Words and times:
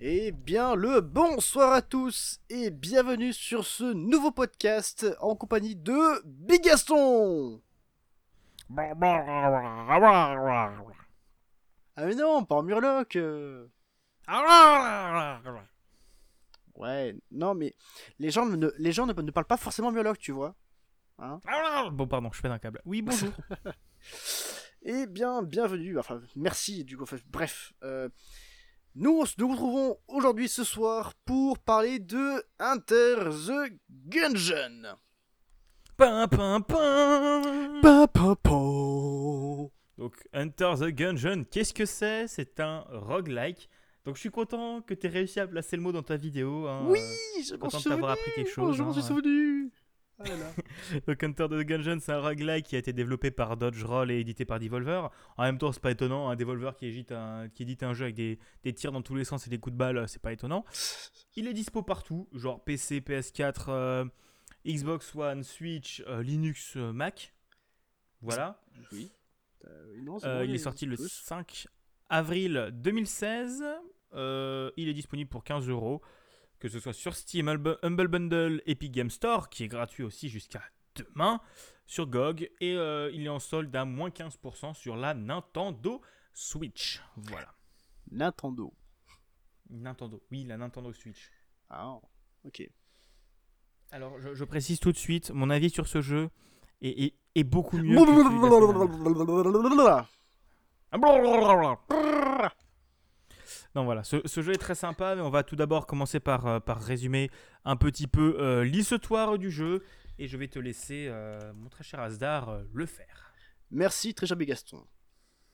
Eh 0.00 0.32
bien, 0.32 0.74
le 0.74 1.00
bonsoir 1.00 1.72
à 1.72 1.82
tous 1.82 2.40
et 2.50 2.70
bienvenue 2.70 3.32
sur 3.32 3.64
ce 3.64 3.84
nouveau 3.92 4.32
podcast 4.32 5.06
en 5.20 5.36
compagnie 5.36 5.76
de 5.76 6.20
Big 6.24 6.62
Gaston. 6.64 7.62
Ah 11.96 12.06
mais 12.06 12.14
non, 12.16 12.44
pas 12.44 12.56
en 12.56 12.62
murloc. 12.62 13.16
euh. 13.16 13.66
Ouais, 16.74 17.14
non 17.30 17.54
mais 17.54 17.72
les 18.18 18.30
gens 18.32 18.46
ne, 18.46 18.68
les 18.78 18.90
gens 18.92 19.06
ne, 19.06 19.12
ne 19.12 19.30
parlent 19.30 19.46
pas 19.46 19.56
forcément 19.56 19.92
murloc, 19.92 20.18
tu 20.18 20.32
vois. 20.32 20.56
Bon, 21.92 22.08
pardon, 22.08 22.30
je 22.32 22.40
fais 22.40 22.48
un 22.48 22.58
câble. 22.58 22.80
Oui, 22.84 23.00
bonjour. 23.02 23.30
Eh 24.86 25.06
bien, 25.06 25.42
bienvenue, 25.42 25.98
enfin 25.98 26.20
merci 26.36 26.84
du 26.84 26.98
coup, 26.98 27.04
enfin, 27.04 27.16
bref. 27.30 27.72
euh, 27.84 28.10
nous 28.96 29.24
nous 29.38 29.48
retrouvons 29.48 29.98
aujourd'hui 30.06 30.48
ce 30.48 30.62
soir 30.62 31.14
pour 31.24 31.58
parler 31.58 31.98
de 31.98 32.44
Enter 32.60 33.16
the 33.46 33.72
Gungeon. 33.90 34.96
Pin, 35.96 36.28
pin, 36.28 36.60
pin. 36.60 37.42
Donc, 39.98 40.14
Enter 40.32 40.74
the 40.78 40.88
Gungeon, 40.90 41.44
qu'est-ce 41.50 41.74
que 41.74 41.86
c'est? 41.86 42.28
C'est 42.28 42.60
un 42.60 42.84
roguelike. 42.90 43.68
Donc, 44.04 44.16
je 44.16 44.20
suis 44.20 44.30
content 44.30 44.80
que 44.82 44.94
tu 44.94 45.06
aies 45.06 45.10
réussi 45.10 45.40
à 45.40 45.46
placer 45.46 45.76
le 45.76 45.82
mot 45.82 45.92
dans 45.92 46.02
ta 46.02 46.16
vidéo. 46.16 46.66
hein. 46.68 46.84
Oui, 46.88 47.00
je 47.44 47.54
m'en 47.54 47.60
content 47.60 47.78
de 47.78 47.80
suis 47.80 47.90
t'avoir 47.90 48.16
souvenu, 48.16 48.28
appris 48.28 48.32
quelque 48.42 48.52
chose, 48.52 48.76
je 48.76 48.82
m'en 48.82 48.92
suis 48.92 49.02
hein. 49.02 49.06
souvenu. 49.06 49.72
Ah 50.24 50.28
là 50.28 50.36
là. 50.36 51.00
Donc, 51.06 51.22
Enter 51.22 51.46
the 51.48 51.64
Gungeon, 51.66 51.98
c'est 52.00 52.12
un 52.12 52.20
roguelike 52.20 52.66
qui 52.66 52.76
a 52.76 52.78
été 52.78 52.92
développé 52.92 53.30
par 53.30 53.56
Dodge 53.56 53.82
Roll 53.84 54.10
et 54.10 54.20
édité 54.20 54.44
par 54.44 54.58
Devolver. 54.58 55.10
En 55.36 55.42
même 55.44 55.58
temps, 55.58 55.72
c'est 55.72 55.82
pas 55.82 55.90
étonnant. 55.90 56.28
Un 56.30 56.36
Devolver 56.36 56.74
qui 56.76 56.86
édite 56.86 57.12
un, 57.12 57.48
qui 57.48 57.62
édite 57.64 57.82
un 57.82 57.94
jeu 57.94 58.04
avec 58.04 58.14
des, 58.14 58.38
des 58.62 58.72
tirs 58.72 58.92
dans 58.92 59.02
tous 59.02 59.14
les 59.14 59.24
sens 59.24 59.46
et 59.46 59.50
des 59.50 59.58
coups 59.58 59.72
de 59.74 59.78
balle, 59.78 60.08
c'est 60.08 60.22
pas 60.22 60.32
étonnant. 60.32 60.64
Il 61.36 61.46
est 61.48 61.52
dispo 61.54 61.82
partout, 61.82 62.28
genre 62.32 62.62
PC, 62.64 63.00
PS4, 63.00 63.64
euh, 63.68 64.04
Xbox 64.66 65.14
One, 65.14 65.42
Switch, 65.42 66.02
euh, 66.06 66.22
Linux, 66.22 66.74
euh, 66.76 66.92
Mac. 66.92 67.34
Voilà. 68.22 68.62
oui. 68.92 69.10
Euh, 69.66 70.00
non, 70.02 70.18
Euh, 70.24 70.40
bon, 70.40 70.48
il 70.48 70.54
est 70.54 70.58
sorti 70.58 70.86
le 70.86 70.96
tous. 70.96 71.08
5 71.24 71.66
avril 72.08 72.70
2016. 72.72 73.62
Euh, 74.14 74.70
il 74.76 74.88
est 74.88 74.94
disponible 74.94 75.28
pour 75.28 75.42
15 75.42 75.68
euros, 75.68 76.00
que 76.64 76.70
ce 76.70 76.80
soit 76.80 76.94
sur 76.94 77.14
Steam, 77.14 77.46
Humble 77.82 78.08
Bundle, 78.08 78.62
Epic 78.64 78.90
Game 78.90 79.10
Store, 79.10 79.50
qui 79.50 79.64
est 79.64 79.68
gratuit 79.68 80.02
aussi 80.02 80.30
jusqu'à 80.30 80.62
demain, 80.94 81.38
sur 81.86 82.06
GOG, 82.06 82.48
et 82.58 82.74
euh, 82.74 83.10
il 83.12 83.26
est 83.26 83.28
en 83.28 83.38
solde 83.38 83.76
à 83.76 83.84
moins 83.84 84.08
15% 84.08 84.72
sur 84.72 84.96
la 84.96 85.12
Nintendo 85.12 86.00
Switch. 86.32 87.02
Voilà. 87.18 87.54
Nintendo. 88.10 88.72
Nintendo, 89.68 90.22
oui, 90.30 90.44
la 90.44 90.56
Nintendo 90.56 90.90
Switch. 90.94 91.30
Ah, 91.68 91.98
ok. 92.44 92.66
Alors, 93.90 94.18
je, 94.18 94.32
je 94.34 94.44
précise 94.44 94.80
tout 94.80 94.90
de 94.92 94.96
suite, 94.96 95.32
mon 95.32 95.50
avis 95.50 95.68
sur 95.68 95.86
ce 95.86 96.00
jeu 96.00 96.30
est, 96.80 97.04
est- 97.04 97.14
est 97.34 97.44
beaucoup 97.44 97.76
mieux 97.76 97.94
que 97.94 98.00
celui 98.06 98.40
de 98.40 98.42
la 98.46 98.48
semaine 98.48 99.76
dernière. 99.76 100.08
Non, 103.74 103.84
voilà, 103.84 104.04
ce, 104.04 104.20
jeu 104.24 104.52
est 104.52 104.58
très 104.58 104.76
sympa, 104.76 105.16
mais 105.16 105.22
on 105.22 105.30
va 105.30 105.42
tout 105.42 105.56
d'abord 105.56 105.86
commencer 105.86 106.20
par, 106.20 106.46
euh, 106.46 106.60
résumer 106.68 107.30
un 107.64 107.76
petit 107.76 108.06
peu 108.06 108.36
euh, 108.38 108.62
l'histoire 108.62 109.36
du 109.36 109.50
jeu, 109.50 109.84
et 110.18 110.28
je 110.28 110.36
vais 110.36 110.46
te 110.46 110.60
laisser, 110.60 111.08
euh, 111.08 111.52
mon 111.54 111.68
très 111.68 111.82
cher 111.82 111.98
Asdar, 111.98 112.60
le 112.72 112.86
faire. 112.86 113.34
Merci, 113.72 114.14
très 114.14 114.28
cher 114.28 114.36
Gaston. 114.36 114.86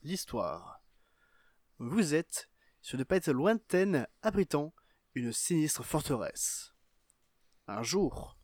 L'histoire. 0.03 0.83
Vous 1.79 2.13
êtes 2.13 2.51
sur 2.81 2.99
une 2.99 3.05
planète 3.05 3.27
lointaine 3.29 4.07
abritant 4.21 4.73
une 5.15 5.31
sinistre 5.31 5.83
forteresse. 5.83 6.73
Un 7.67 7.81
jour, 7.81 8.37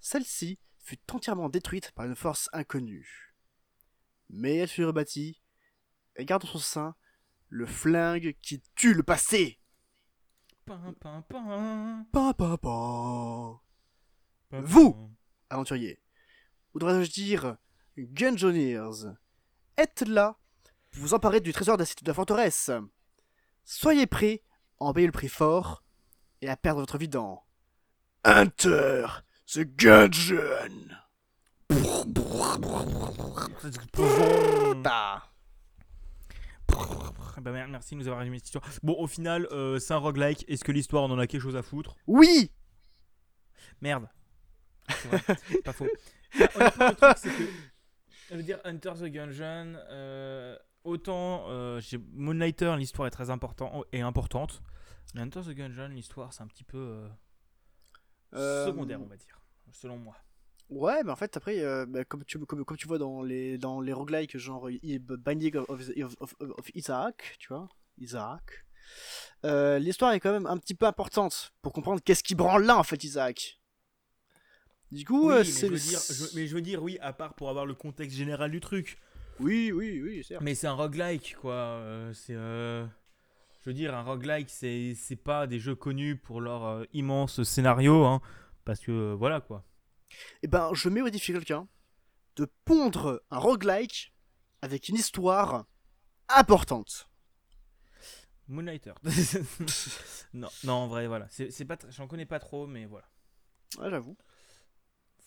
celle-ci 0.00 0.58
fut 0.78 0.98
entièrement 1.12 1.50
détruite 1.50 1.92
par 1.92 2.06
une 2.06 2.16
force 2.16 2.48
inconnue. 2.54 3.34
Mais 4.30 4.56
elle 4.56 4.68
fut 4.68 4.84
rebâtie 4.84 5.42
et 6.16 6.24
garde 6.24 6.44
en 6.44 6.48
son 6.48 6.58
sein 6.58 6.96
le 7.48 7.66
flingue 7.66 8.36
qui 8.42 8.62
tue 8.74 8.94
le 8.94 9.02
passé. 9.02 9.58
Pin, 10.66 12.32
pin, 12.32 12.56
pin. 12.58 13.60
Vous. 14.50 15.10
Aventurier. 15.50 16.00
Ou 16.74 16.78
devrais-je 16.78 17.10
dire 17.10 17.56
Gungeoneers. 17.96 19.14
Êtes 19.76 20.02
là 20.02 20.38
pour 20.90 21.02
vous 21.02 21.14
emparer 21.14 21.40
du 21.40 21.52
trésor 21.52 21.76
de 21.76 21.82
la 21.82 21.86
cité 21.86 22.04
de 22.04 22.10
la 22.10 22.14
forteresse. 22.14 22.70
Soyez 23.64 24.06
prêts 24.06 24.42
à 24.80 24.84
en 24.84 24.92
payer 24.92 25.06
le 25.06 25.12
prix 25.12 25.28
fort 25.28 25.82
et 26.40 26.48
à 26.48 26.56
perdre 26.56 26.80
votre 26.80 26.98
vie 26.98 27.08
dans 27.08 27.44
Hunter 28.24 29.06
the 29.46 29.60
Gungeon. 29.60 30.98
Bah, 37.40 37.52
mer- 37.52 37.68
merci 37.68 37.94
de 37.94 38.00
nous 38.00 38.06
avoir 38.06 38.18
résumé 38.20 38.38
cette 38.38 38.46
histoire. 38.46 38.64
Bon, 38.82 38.94
au 38.98 39.06
final, 39.06 39.46
euh, 39.52 39.78
c'est 39.78 39.94
un 39.94 39.98
roguelike. 39.98 40.44
Est-ce 40.48 40.64
que 40.64 40.72
l'histoire, 40.72 41.04
on 41.04 41.10
en 41.10 41.18
a 41.18 41.26
quelque 41.26 41.40
chose 41.42 41.56
à 41.56 41.62
foutre? 41.62 41.94
Oui 42.06 42.50
Merde. 43.80 44.08
C'est 44.88 45.08
vrai, 45.08 45.36
c'est 45.48 45.62
pas 45.64 45.72
faux. 45.72 45.86
Bah, 46.38 46.46
honnêtement, 46.56 46.88
le 46.88 46.94
truc, 46.96 47.12
c'est 47.16 47.30
que. 47.30 47.42
Je 48.30 48.34
veux 48.36 48.42
dire, 48.42 48.58
Hunter 48.64 48.92
the 48.98 49.04
Gungeon, 49.04 49.74
euh, 49.90 50.56
autant 50.84 51.48
euh, 51.48 51.80
chez 51.80 51.98
Moonlighter, 52.12 52.74
l'histoire 52.76 53.06
est 53.06 53.10
très 53.12 53.30
important, 53.30 53.84
et 53.92 54.00
importante. 54.02 54.62
Mais 55.14 55.20
Hunter 55.22 55.40
the 55.42 55.50
Gungeon, 55.54 55.88
l'histoire, 55.88 56.32
c'est 56.32 56.42
un 56.42 56.46
petit 56.48 56.64
peu 56.64 57.08
secondaire, 58.66 59.00
on 59.00 59.06
va 59.06 59.16
dire, 59.16 59.40
selon 59.72 59.96
moi. 59.96 60.16
Ouais, 60.70 61.02
mais 61.02 61.10
en 61.10 61.16
fait, 61.16 61.34
après, 61.36 61.60
euh, 61.60 61.86
bah, 61.86 62.04
comme, 62.04 62.24
tu, 62.24 62.38
comme, 62.40 62.64
comme 62.64 62.76
tu 62.76 62.86
vois 62.86 62.98
dans 62.98 63.22
les, 63.22 63.56
dans 63.56 63.80
les 63.80 63.92
roguelikes, 63.92 64.36
genre 64.36 64.68
Binding 65.00 65.56
of, 65.56 65.68
of, 65.70 66.16
of- 66.20 66.34
of 66.40 66.70
Isaac, 66.74 67.36
tu 67.38 67.48
vois, 67.48 67.68
Isaac, 67.96 68.42
euh, 69.44 69.78
l'histoire 69.78 70.12
est 70.12 70.20
quand 70.20 70.32
même 70.32 70.46
un 70.46 70.58
petit 70.58 70.74
peu 70.74 70.86
importante 70.86 71.52
pour 71.62 71.72
comprendre 71.72 72.02
qu'est-ce 72.04 72.22
qui 72.22 72.34
branle 72.34 72.64
là, 72.64 72.76
en 72.76 72.82
fait, 72.82 73.02
Isaac. 73.02 73.60
Du 74.92 75.04
coup, 75.04 75.28
Oui, 75.28 75.34
euh, 75.34 75.38
mais, 75.38 75.44
c'est 75.44 75.68
je 75.68 75.74
dire, 75.74 75.98
je- 75.98 76.36
mais 76.36 76.46
je 76.46 76.54
veux 76.54 76.62
dire, 76.62 76.82
oui, 76.82 76.98
à 77.00 77.12
part 77.12 77.34
pour 77.34 77.48
avoir 77.48 77.64
le 77.64 77.74
contexte 77.74 78.16
général 78.16 78.50
du 78.50 78.60
truc. 78.60 78.98
Oui, 79.40 79.72
oui, 79.72 80.02
oui, 80.02 80.24
certes. 80.24 80.42
Mais 80.42 80.54
c'est 80.54 80.66
un 80.66 80.72
roguelike, 80.74 81.36
quoi. 81.40 81.80
c'est. 82.12 82.34
Je 82.34 82.86
veux 83.66 83.74
dire, 83.74 83.94
un 83.94 84.02
roguelike, 84.02 84.48
c'est 84.48 84.94
c'est 84.94 85.16
pas 85.16 85.46
des 85.46 85.58
jeux 85.58 85.74
connus 85.74 86.16
pour 86.16 86.40
leur 86.40 86.86
immense 86.94 87.42
scénario, 87.42 88.04
hein, 88.06 88.22
parce 88.64 88.80
que 88.80 89.12
voilà, 89.12 89.40
quoi. 89.40 89.64
Eh 90.42 90.48
ben, 90.48 90.70
je 90.74 90.88
mets 90.88 91.02
au 91.02 91.10
défi 91.10 91.32
quelqu'un 91.32 91.68
de 92.36 92.46
pondre 92.64 93.22
un 93.30 93.38
roguelike 93.38 94.12
avec 94.62 94.88
une 94.88 94.96
histoire 94.96 95.66
importante. 96.28 97.08
Moonlighter. 98.48 98.94
non, 100.32 100.48
non, 100.64 100.72
en 100.72 100.86
vrai, 100.88 101.06
voilà. 101.06 101.26
C'est 101.30 101.64
pas, 101.64 101.76
j'en 101.90 102.06
connais 102.06 102.26
pas 102.26 102.38
trop, 102.38 102.66
mais 102.66 102.86
voilà. 102.86 103.06
Ouais, 103.78 103.90
j'avoue. 103.90 104.16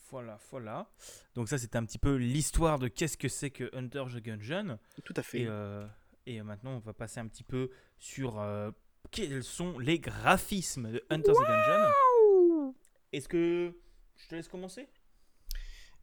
Voilà, 0.10 0.40
voilà. 0.50 0.92
Donc 1.36 1.48
ça, 1.48 1.58
c'était 1.58 1.78
un 1.78 1.86
petit 1.86 2.00
peu 2.00 2.16
l'histoire 2.16 2.80
de 2.80 2.88
qu'est-ce 2.88 3.18
que 3.18 3.30
c'est 3.30 3.52
que 3.52 3.70
Hunter 3.74 4.04
the 4.12 4.18
Gungeon. 4.22 4.80
Tout 5.06 5.14
à 5.16 5.24
fait. 5.24 5.42
Et, 5.42 5.48
euh, 5.48 5.86
et 6.26 6.42
maintenant, 6.42 6.72
on 6.72 6.80
va 6.80 6.94
passer 6.94 7.20
un 7.20 7.28
petit 7.28 7.44
peu 7.44 7.70
sur 7.98 8.40
euh, 8.40 8.72
quels 9.12 9.44
sont 9.44 9.80
les 9.80 10.00
graphismes 10.00 10.92
de 10.92 11.06
Hunter 11.10 11.32
the 11.32 11.48
Gungeon. 11.48 12.74
Est-ce 13.14 13.30
que 13.30 13.76
je 14.24 14.28
te 14.30 14.36
laisse 14.36 14.48
commencer 14.48 14.88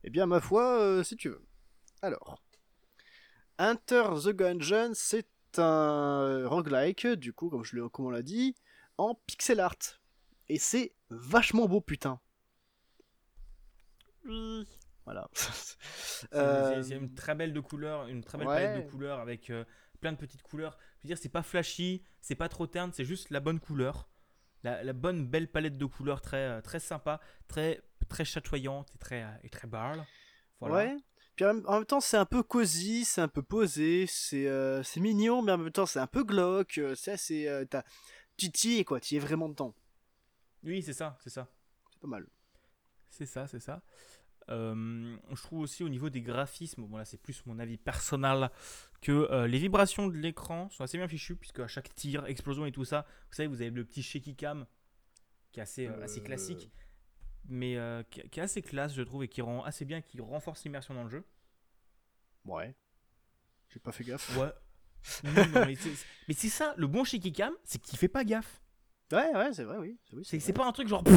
Eh 0.04 0.10
bien, 0.10 0.26
ma 0.26 0.40
foi, 0.40 0.78
euh, 0.80 1.02
si 1.04 1.16
tu 1.16 1.28
veux. 1.30 1.44
Alors, 2.02 2.42
Enter 3.58 4.04
the 4.22 4.28
Gungeon, 4.28 4.92
c'est 4.94 5.26
un 5.58 6.46
roguelike, 6.46 7.06
du 7.09 7.32
coup, 7.32 7.48
comme, 7.50 7.65
je 7.65 7.76
l'ai- 7.76 7.88
comme 7.91 8.06
on 8.06 8.10
l'a 8.10 8.22
dit, 8.22 8.54
en 8.98 9.15
pixel 9.15 9.59
art. 9.60 9.76
Et 10.48 10.59
c'est 10.59 10.94
vachement 11.10 11.66
beau, 11.66 11.80
putain. 11.80 12.20
Oui. 14.24 14.66
Voilà. 15.04 15.28
C'est 15.34 16.34
Euh, 16.34 16.82
c'est- 16.82 16.97
une 16.97 17.14
très 17.14 17.34
belle 17.34 17.53
de 17.53 17.60
couleurs, 17.60 18.09
une 18.09 18.22
très 18.24 18.38
belle 18.38 18.48
ouais. 18.48 18.54
palette 18.54 18.84
de 18.84 18.91
couleurs 18.91 19.21
avec 19.21 19.50
euh, 19.50 19.64
plein 20.00 20.12
de 20.12 20.18
petites 20.18 20.42
couleurs. 20.42 20.76
Je 20.98 21.04
veux 21.04 21.06
dire, 21.09 21.18
c'est 21.18 21.28
pas 21.28 21.42
flashy, 21.44 22.03
c'est 22.21 22.34
pas 22.34 22.48
trop 22.48 22.66
terne, 22.66 22.92
c'est 22.92 23.04
juste 23.04 23.30
la 23.30 23.41
bonne 23.41 23.60
couleur. 23.60 24.09
La, 24.64 24.82
la 24.82 24.92
bonne 24.92 25.26
belle 25.26 25.48
palette 25.50 25.78
de 25.78 25.86
couleurs 25.86 26.21
très, 26.21 26.60
très 26.62 26.80
sympa, 26.80 27.21
très, 27.47 27.80
très 28.09 28.25
chatoyante 28.25 28.89
et 28.95 28.99
très, 28.99 29.27
et 29.43 29.49
très 29.49 29.69
barle. 29.69 30.05
Voilà. 30.60 30.75
Ouais. 30.75 30.97
Puis 31.37 31.45
en 31.45 31.55
même, 31.55 31.84
temps, 31.84 32.01
c'est 32.01 32.16
un 32.16 32.25
peu 32.25 32.43
cosy, 32.43 33.05
c'est 33.05 33.21
un 33.21 33.28
peu 33.28 33.43
posé, 33.43 34.07
c'est 34.09 34.49
euh, 34.49 34.83
mignon, 34.97 35.41
mais 35.41 35.53
en 35.53 35.59
même 35.59 35.71
temps, 35.71 35.87
c'est 35.87 36.01
un 36.01 36.09
peu 36.09 36.25
glauque. 36.25 36.78
euh, 36.78 36.97
C'est 36.97 37.13
assez. 37.13 37.47
euh, 37.47 37.65
tu 38.37 38.84
quoi, 38.84 39.01
tu 39.01 39.15
y 39.15 39.16
es 39.16 39.21
vraiment 39.21 39.49
dedans. 39.49 39.75
Oui, 40.65 40.83
c'est 40.83 40.93
ça, 40.93 41.16
c'est 41.22 41.31
ça. 41.31 41.49
C'est 41.93 42.01
pas 42.01 42.09
mal. 42.09 42.27
C'est 43.09 43.27
ça, 43.27 43.47
c'est 43.47 43.60
ça. 43.60 43.83
Euh, 44.51 45.16
je 45.31 45.43
trouve 45.43 45.60
aussi 45.60 45.84
au 45.84 45.89
niveau 45.89 46.09
des 46.09 46.22
graphismes, 46.22 46.87
bon 46.87 46.97
là 46.97 47.05
c'est 47.05 47.21
plus 47.21 47.45
mon 47.45 47.59
avis 47.59 47.77
personnel, 47.77 48.51
que 49.03 49.13
euh, 49.13 49.47
les 49.47 49.59
vibrations 49.59 50.09
de 50.09 50.16
l'écran 50.16 50.71
sont 50.71 50.84
assez 50.84 50.97
bien 50.97 51.07
fichues, 51.07 51.37
puisque 51.37 51.60
à 51.60 51.69
chaque 51.69 51.95
tir, 51.95 52.25
explosion 52.27 52.65
et 52.65 52.72
tout 52.72 52.84
ça, 52.84 53.05
vous 53.28 53.34
savez, 53.34 53.47
vous 53.47 53.60
avez 53.60 53.71
le 53.71 53.84
petit 53.84 54.03
shaky 54.03 54.37
cam 54.37 54.66
qui 55.53 55.60
est 55.60 55.63
assez, 55.63 55.87
euh, 55.87 56.03
assez 56.03 56.22
classique, 56.22 56.71
mais 57.48 57.77
euh, 57.77 58.03
qui, 58.10 58.22
qui 58.28 58.41
est 58.41 58.42
assez 58.42 58.62
classe, 58.62 58.95
je 58.95 59.03
trouve, 59.03 59.24
et 59.24 59.28
qui 59.28 59.42
rend 59.42 59.65
assez 59.65 59.84
bien, 59.84 60.00
qui 60.00 60.21
renforce 60.21 60.65
l'immersion 60.65 60.95
dans 60.95 61.04
le 61.04 61.10
jeu. 61.10 61.24
Ouais. 62.45 62.74
J'ai 63.68 63.80
pas 63.80 63.92
fait 63.92 64.04
gaffe. 64.04 64.36
Ouais. 64.36 64.53
Non, 65.24 65.65
mais 65.66 66.34
c'est 66.34 66.48
ça, 66.48 66.74
le 66.77 66.86
bon 66.86 67.04
shaky 67.04 67.33
cam, 67.33 67.53
c'est 67.65 67.80
qu'il 67.80 67.98
fait 67.98 68.09
pas 68.09 68.24
gaffe. 68.24 68.60
Ouais, 69.10 69.31
ouais, 69.34 69.49
c'est 69.53 69.65
vrai, 69.65 69.77
oui. 69.78 69.97
C'est 70.10 70.16
oui, 70.16 70.41
C'est 70.41 70.53
pas 70.53 70.66
un 70.66 70.72
truc 70.72 70.87
genre. 70.89 71.03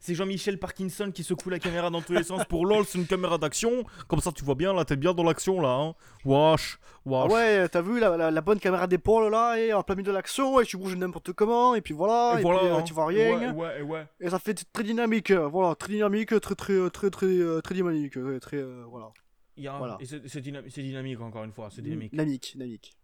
C'est 0.00 0.14
Jean-Michel 0.14 0.58
Parkinson 0.58 1.10
qui 1.12 1.22
secoue 1.24 1.50
la 1.50 1.58
caméra 1.58 1.90
dans 1.90 2.00
tous 2.02 2.12
les 2.12 2.22
sens 2.24 2.44
pour 2.44 2.66
lol, 2.66 2.84
c'est 2.84 2.98
une 2.98 3.06
caméra 3.06 3.38
d'action. 3.38 3.84
Comme 4.08 4.20
ça, 4.20 4.32
tu 4.32 4.44
vois 4.44 4.54
bien, 4.54 4.72
là, 4.72 4.84
t'es 4.84 4.96
bien 4.96 5.14
dans 5.14 5.22
l'action, 5.24 5.60
là. 5.60 5.68
Hein. 5.70 5.94
Wesh, 6.24 6.78
Ah 7.06 7.26
ouais, 7.26 7.68
t'as 7.68 7.82
vu 7.82 7.98
la, 8.00 8.16
la- 8.16 8.30
la 8.30 8.40
bonne 8.40 8.58
caméra 8.60 8.86
d'épaule 8.86 9.30
là, 9.30 9.56
et 9.58 9.72
en 9.72 9.82
plein 9.82 9.94
milieu 9.94 10.08
de 10.08 10.12
l'action, 10.12 10.60
et 10.60 10.64
tu 10.64 10.76
bouges 10.76 10.96
n'importe 10.96 11.32
comment, 11.32 11.74
et 11.74 11.80
puis 11.80 11.92
voilà, 11.94 12.36
et, 12.36 12.40
Et 12.40 12.42
voilà, 12.42 12.58
puis, 12.60 12.68
euh, 12.68 12.76
hein. 12.76 12.82
tu 12.82 12.94
vois 12.94 13.06
rien, 13.06 13.52
Ouais, 13.54 13.76
ouais, 13.76 13.82
ouais. 13.82 14.06
et 14.20 14.30
ça 14.30 14.38
fait 14.38 14.54
très 14.72 14.84
dynamique, 14.84 15.30
euh, 15.30 15.46
voilà, 15.48 15.74
très 15.74 15.92
dynamique, 15.92 16.38
très 16.40 16.54
très 16.54 16.72
euh, 16.72 16.88
très 16.90 17.10
très 17.10 17.28
très 17.62 17.74
dynamique, 17.74 18.12
très 18.40 18.56
euh, 18.58 18.84
voilà. 18.88 19.10
Il 19.56 19.64
y 19.64 19.68
a- 19.68 19.76
Voilà. 19.78 19.98
C'est 20.02 20.80
dynamique, 20.82 21.20
encore 21.20 21.44
une 21.44 21.52
fois. 21.52 21.68
C'est 21.70 21.82
dynamique. 21.82 22.10
Dynamique, 22.12 22.52
dynamique. 22.54 22.96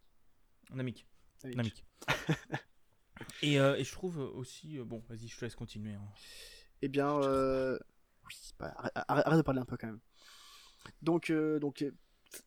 Dynamique. 0.71 1.07
et, 3.43 3.59
euh, 3.61 3.77
et 3.77 3.85
je 3.85 3.93
trouve 3.93 4.19
aussi. 4.19 4.79
euh, 4.79 4.85
bon, 4.85 5.03
vas-y, 5.09 5.29
je 5.29 5.37
te 5.39 5.45
laisse 5.45 5.55
continuer. 5.57 5.95
hein. 5.95 6.09
Eh 6.83 6.89
bien, 6.89 7.15
euh... 7.23 7.79
oui, 8.27 8.35
bah, 8.59 8.75
arrête, 9.09 9.37
de 9.37 9.43
parler 9.43 9.61
un 9.61 9.65
peu 9.65 9.77
quand 9.77 9.87
même. 9.89 10.01
Donc, 11.03 11.31
euh, 11.31 11.59
donc 11.59 11.85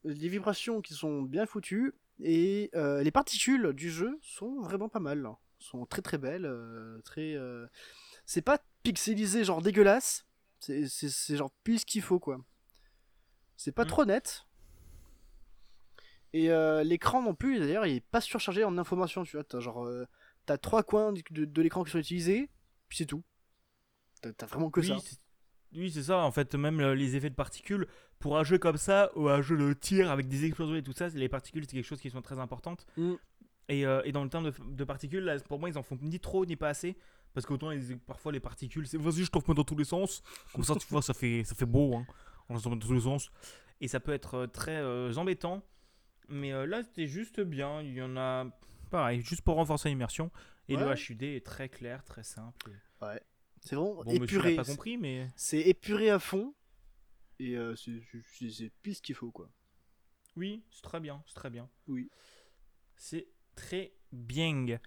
les 0.04 0.30
vibrations 0.30 0.81
qui 0.81 0.94
sont 0.94 1.22
bien 1.22 1.45
foutues 1.45 1.94
et 2.19 2.69
euh, 2.75 3.04
les 3.04 3.12
particules 3.12 3.74
du 3.74 3.92
jeu 3.92 4.18
sont 4.22 4.60
vraiment 4.62 4.90
pas 4.90 5.00
mal, 5.00 5.25
hein. 5.25 5.38
sont 5.60 5.86
très 5.86 6.01
très 6.01 6.18
belles, 6.18 6.46
euh, 6.46 7.00
très. 7.01 7.34
euh, 7.36 7.68
C'est 8.25 8.42
pas 8.42 8.60
pixelisé 8.81 9.44
genre 9.44 9.62
dégueulasse, 9.62 10.25
c'est 10.60 11.36
genre 11.36 11.51
pile 11.63 11.80
ce 11.80 11.86
qu'il 11.86 12.01
faut 12.01 12.19
quoi. 12.19 12.44
C'est 13.57 13.72
pas 13.72 13.84
Mm. 13.84 13.88
trop 13.88 14.06
net. 14.06 14.46
Et 16.34 16.50
euh, 16.52 16.84
l'écran 16.84 17.22
non 17.22 17.36
plus, 17.36 17.60
d'ailleurs, 17.60 17.86
il 17.86 17.96
est 17.98 18.06
pas 18.10 18.22
surchargé 18.22 18.64
en 18.64 18.78
informations, 18.78 19.24
tu 19.24 19.38
vois. 19.38 19.44
T'as 19.44 19.60
genre, 19.60 19.86
euh, 19.86 20.06
t'as 20.46 20.58
trois 20.58 20.84
coins 20.84 21.14
de, 21.14 21.22
de- 21.32 21.46
de 21.46 21.62
l'écran 21.62 21.84
qui 21.84 21.92
sont 21.92 22.00
utilisés, 22.00 22.50
puis 22.90 22.98
c'est 22.98 23.06
tout. 23.06 23.24
T'as 24.38 24.46
vraiment 24.46 24.70
que 24.72 24.80
oui, 24.80 24.88
ça. 24.88 24.98
c'est- 25.00 25.20
Oui, 25.76 25.92
c'est 25.92 26.04
ça. 26.04 26.20
En 26.20 26.32
fait, 26.32 26.56
même 26.56 26.82
les 26.94 27.16
effets 27.16 27.30
de 27.30 27.36
particules, 27.36 27.88
pour 28.20 28.38
un 28.38 28.44
jeu 28.44 28.58
comme 28.58 28.78
ça, 28.78 29.12
ou 29.16 29.28
un 29.28 29.42
jeu 29.42 29.58
de 29.58 29.74
tir 29.74 30.10
avec 30.12 30.28
des 30.28 30.46
explosions 30.46 30.76
et 30.76 30.84
tout 30.84 30.94
ça, 30.94 31.08
les 31.10 31.30
particules, 31.30 31.66
c'est 31.68 31.76
quelque 31.76 31.86
chose 31.86 32.00
qui 32.02 32.10
sont 32.10 32.22
très 32.22 32.40
importantes. 32.40 32.86
Mm. 32.98 33.14
Et, 33.70 33.86
euh, 33.86 34.02
et 34.06 34.12
dans 34.12 34.24
le 34.24 34.30
terme 34.30 34.46
de, 34.52 34.54
de 34.72 34.84
particules, 34.84 35.24
là, 35.24 35.40
pour 35.40 35.60
moi, 35.60 35.70
ils 35.70 35.78
en 35.78 35.84
font 35.84 35.98
ni 36.02 36.20
trop 36.20 36.46
ni 36.46 36.56
pas 36.56 36.70
assez. 36.70 36.96
Parce 37.34 37.46
qu'autant, 37.48 37.72
parfois, 38.06 38.32
les 38.32 38.40
particules, 38.40 38.88
c'est 38.88 38.98
vas-y, 38.98 39.24
je 39.24 39.32
t'en 39.32 39.40
remets 39.40 39.56
dans 39.56 39.64
tous 39.64 39.76
les 39.76 39.84
sens. 39.86 40.22
Comme 40.54 40.64
ça, 40.64 40.76
tu 40.76 40.86
vois, 40.88 41.02
ça 41.02 41.14
fait, 41.14 41.44
ça 41.44 41.56
fait 41.56 41.66
beau. 41.66 41.96
Hein. 41.96 42.06
On 42.50 42.54
met 42.56 42.62
dans 42.62 42.78
tous 42.78 42.94
les 42.94 43.02
sens. 43.02 43.32
Et 43.82 43.88
ça 43.88 44.00
peut 44.00 44.14
être 44.14 44.46
très 44.46 44.78
euh, 44.78 45.14
embêtant. 45.16 45.64
Mais 46.34 46.52
euh, 46.54 46.66
là, 46.66 46.84
c'était 46.84 47.08
juste 47.08 47.40
bien. 47.42 47.82
Il 47.82 47.94
y 47.94 48.02
en 48.02 48.18
a, 48.18 48.46
pareil, 48.90 49.22
juste 49.22 49.42
pour 49.42 49.56
renforcer 49.56 49.90
l'immersion. 49.90 50.32
Et 50.70 50.76
le 50.78 50.86
Ouais. 50.88 50.96
HUD 51.10 51.24
est 51.24 51.46
très 51.46 51.70
clair, 51.70 52.04
très 52.04 52.24
simple. 52.24 52.72
C'est 53.62 53.76
vraiment 53.76 53.96
Bon, 53.96 54.06
monsieur 54.06 54.24
épuré. 54.40 54.56
pas 54.56 54.64
compris, 54.66 54.98
mais. 54.98 55.30
C'est 55.36 55.60
épuré 55.62 56.10
à 56.10 56.20
fond. 56.20 56.54
Et 57.40 57.56
euh, 57.58 57.76
c'est 57.76 58.02
c'est- 58.38 58.50
c'est 58.50 58.70
pile 58.82 58.96
ce 58.96 59.02
qu'il 59.02 59.16
faut, 59.16 59.32
quoi. 59.32 59.50
Oui, 60.36 60.64
c'est 60.72 60.82
très 60.82 61.00
bien, 61.00 61.22
c'est 61.28 61.36
très 61.36 61.50
bien. 61.50 61.70
Oui. 61.88 62.10
C'est 62.96 63.28
très 63.56 63.94
bien. 64.12 64.80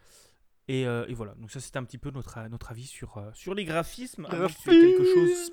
Et, 0.69 0.87
euh, 0.87 1.07
et 1.09 1.15
voilà, 1.15 1.35
donc 1.37 1.51
ça 1.51 1.61
c'était 1.61 1.77
un 1.79 1.85
petit 1.85 1.99
peu 1.99 2.11
notre, 2.11 2.41
notre 2.49 2.71
avis 2.73 2.87
sur, 2.87 3.19
euh, 3.19 3.31
sur 3.35 3.55
les 3.55 3.65
graphismes. 3.65 4.27
Aies 4.27 4.49
quelque 4.65 5.05
chose 5.05 5.53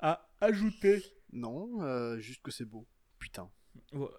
à 0.00 0.28
ajouter? 0.40 1.02
Non, 1.32 1.82
euh, 1.82 2.18
juste 2.18 2.42
que 2.42 2.50
c'est 2.50 2.64
beau. 2.66 2.86
Putain. 3.18 3.50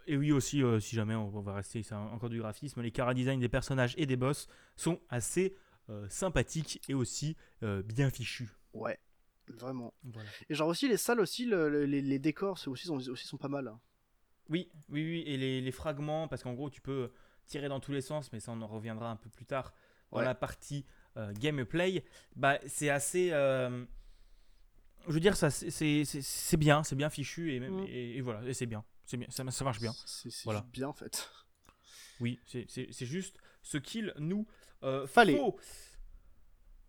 Et 0.07 0.17
oui 0.17 0.31
aussi, 0.31 0.61
euh, 0.63 0.79
si 0.79 0.95
jamais 0.95 1.15
on, 1.15 1.27
on 1.35 1.41
va 1.41 1.53
rester 1.53 1.81
c'est 1.83 1.95
encore 1.95 2.29
du 2.29 2.39
graphisme, 2.39 2.81
les 2.81 2.91
cara 2.91 3.13
design 3.13 3.39
des 3.39 3.49
personnages 3.49 3.93
et 3.97 4.05
des 4.05 4.17
boss 4.17 4.47
sont 4.75 4.99
assez 5.09 5.55
euh, 5.89 6.07
sympathiques 6.09 6.81
et 6.89 6.93
aussi 6.93 7.35
euh, 7.63 7.81
bien 7.83 8.09
fichus. 8.09 8.49
Ouais. 8.73 8.99
Vraiment. 9.47 9.93
Voilà. 10.03 10.29
Et 10.49 10.55
genre 10.55 10.67
aussi 10.69 10.87
les 10.87 10.97
salles 10.97 11.19
aussi, 11.19 11.45
le- 11.45 11.69
le- 11.69 11.85
les, 11.85 12.01
les 12.01 12.19
décors 12.19 12.57
aussi, 12.67 12.85
sont, 12.87 12.95
aussi 13.09 13.27
sont 13.27 13.37
pas 13.37 13.47
mal. 13.49 13.67
hein. 13.67 13.79
Oui, 14.49 14.69
oui, 14.89 15.03
oui, 15.03 15.23
et 15.25 15.37
les, 15.37 15.61
les 15.61 15.71
fragments, 15.71 16.27
parce 16.27 16.43
qu'en 16.43 16.53
gros 16.53 16.69
tu 16.69 16.81
peux 16.81 17.11
tirer 17.45 17.67
dans 17.69 17.79
tous 17.79 17.91
les 17.91 18.01
sens, 18.01 18.31
mais 18.33 18.39
ça 18.39 18.51
on 18.51 18.61
en 18.61 18.67
reviendra 18.67 19.09
un 19.11 19.15
peu 19.17 19.29
plus 19.29 19.45
tard 19.45 19.73
dans 20.11 20.19
Ouais. 20.19 20.25
la 20.25 20.35
partie 20.35 20.85
gameplay, 21.39 22.03
bah 22.35 22.59
c'est 22.67 22.89
assez... 22.89 23.29
je 23.29 23.85
veux 25.07 25.19
dire, 25.19 25.35
ça 25.35 25.49
c'est- 25.49 26.57
bien, 26.57 26.83
c'est 26.83 26.95
bien 26.95 27.09
fichu, 27.09 27.53
et, 27.53 27.59
même, 27.59 27.81
Mm. 27.81 27.85
et, 27.87 28.17
et 28.17 28.21
voilà, 28.21 28.43
et 28.47 28.53
c'est 28.53 28.65
bien, 28.65 28.83
c'est 29.11 29.17
bien 29.17 29.27
ça, 29.29 29.49
ça 29.51 29.63
marche 29.65 29.79
bien. 29.79 29.93
C'est 30.05 30.31
Voilà. 30.45 30.65
bien 30.71 30.87
en 30.87 30.93
fait. 30.93 31.29
Oui, 32.21 32.39
c'est- 32.45 33.05
juste 33.05 33.37
ce 33.61 33.77
qu'il 33.77 34.13
nous 34.17 34.47
euh, 34.83 35.05
Fallait. 35.07 35.35
faut. 35.37 35.59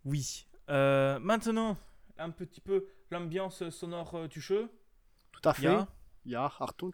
Oui. 0.05 0.47
Euh, 0.69 1.19
maintenant, 1.19 1.77
un 2.17 2.29
petit 2.31 2.61
peu 2.61 2.87
l'ambiance 3.11 3.69
sonore 3.69 4.15
euh. 4.15 4.27
Tout 4.29 5.41
à 5.49 5.53
fait. 5.53 5.63
Ya. 5.63 5.87
Ya, 6.25 6.43
Hartung. 6.59 6.93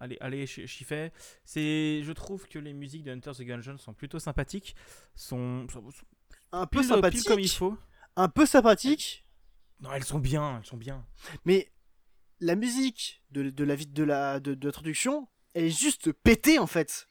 Allez, 0.00 0.16
allez, 0.20 0.46
Ch- 0.46 0.66
Chiffet. 0.66 1.12
C'est, 1.44 2.02
je 2.02 2.12
trouve 2.12 2.46
que 2.48 2.58
les 2.58 2.72
musiques 2.72 3.04
de 3.04 3.12
Hunter 3.12 3.32
the 3.32 3.42
Gungeon 3.42 3.78
sont 3.78 3.94
plutôt 3.94 4.18
sympathiques, 4.18 4.74
sont, 5.14 5.66
sont- 5.68 5.90
sont 5.90 6.04
Un 6.52 6.66
peu 6.66 6.78
pile, 6.78 6.80
pile 6.80 6.88
sympathique. 6.96 7.26
comme 7.26 7.40
il 7.40 7.48
faut. 7.50 7.76
Un 8.16 8.28
peu 8.28 8.46
sympathique. 8.46 9.24
Non, 9.80 9.92
elles 9.92 10.04
sont 10.04 10.18
bien, 10.18 10.58
elles 10.58 10.66
sont 10.66 10.76
bien. 10.76 11.06
Mais 11.44 11.70
la 12.40 12.54
musique 12.54 13.22
de, 13.30 13.50
de 13.50 13.64
la 13.64 13.74
vie 13.74 13.86
de 13.86 14.04
la 14.04 14.40
de, 14.40 14.54
de 14.54 14.66
l'introduction, 14.66 15.28
elle 15.54 15.64
est 15.64 15.70
juste 15.70 16.12
pétée 16.12 16.58
en 16.58 16.66
fait. 16.66 17.06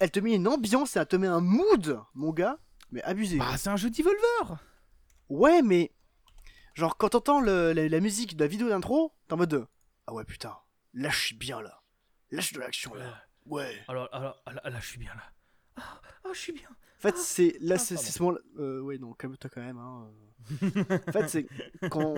Elle 0.00 0.10
te 0.10 0.20
met 0.20 0.34
une 0.34 0.48
ambiance, 0.48 0.96
elle 0.96 1.06
te 1.06 1.16
met 1.16 1.26
un 1.26 1.40
mood, 1.40 2.00
mon 2.14 2.32
gars, 2.32 2.58
mais 2.90 3.02
abusé. 3.02 3.38
Bah, 3.38 3.56
c'est 3.58 3.68
un 3.68 3.76
jeu 3.76 3.90
d'Evolver. 3.90 4.56
Ouais, 5.28 5.62
mais 5.62 5.92
genre 6.74 6.96
quand 6.96 7.10
t'entends 7.10 7.40
la, 7.40 7.74
la 7.74 8.00
musique 8.00 8.36
de 8.36 8.44
la 8.44 8.48
vidéo 8.48 8.68
d'intro, 8.68 9.14
t'es 9.28 9.34
en 9.34 9.36
mode 9.36 9.50
de, 9.50 9.66
ah 10.06 10.14
ouais 10.14 10.24
putain, 10.24 10.56
là 10.94 11.10
je 11.10 11.18
suis 11.18 11.34
bien 11.36 11.60
là, 11.60 11.82
là 12.30 12.40
je 12.40 12.46
suis 12.46 12.54
de 12.56 12.60
l'action 12.60 12.94
là. 12.94 13.22
Ouais. 13.46 13.74
Alors, 13.88 14.08
alors, 14.12 14.40
alors, 14.46 14.62
là, 14.70 14.80
je 14.80 14.86
suis 14.86 14.98
bien 14.98 15.12
là. 15.14 15.22
Ah, 15.76 16.00
ah, 16.24 16.28
je 16.32 16.38
suis 16.38 16.52
bien. 16.52 16.68
En 16.68 17.00
fait, 17.00 17.16
c'est 17.16 17.56
là, 17.60 17.76
Ah, 17.76 17.78
c'est 17.78 17.94
pardon. 17.94 18.06
c'est 18.06 18.12
ce 18.12 18.22
moment. 18.22 18.38
Euh, 18.58 18.80
ouais, 18.80 18.98
non, 18.98 19.12
calme-toi 19.14 19.50
quand 19.52 19.62
même. 19.62 19.78
Hein. 19.78 20.08
euh. 20.62 20.98
en 21.08 21.12
fait, 21.12 21.28
c'est 21.28 21.46
quand 21.90 22.14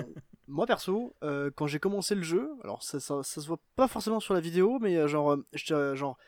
moi 0.53 0.67
perso, 0.67 1.17
euh, 1.23 1.51
quand 1.55 1.67
j'ai 1.67 1.81
commencé 1.81 2.15
le 2.15 2.23
jeu, 2.23 2.51
alors 2.63 2.83
ça, 2.83 3.01
ça, 3.01 3.23
se 3.23 3.47
voit 3.47 3.61
pas 3.75 3.89
forcément 3.89 4.21
sur 4.21 4.35
la 4.35 4.41
vidéo, 4.41 4.79
mais 4.81 4.97
euh, 4.97 5.09
genre, 5.09 5.39
euh, 5.71 5.95
genre, 5.95 6.19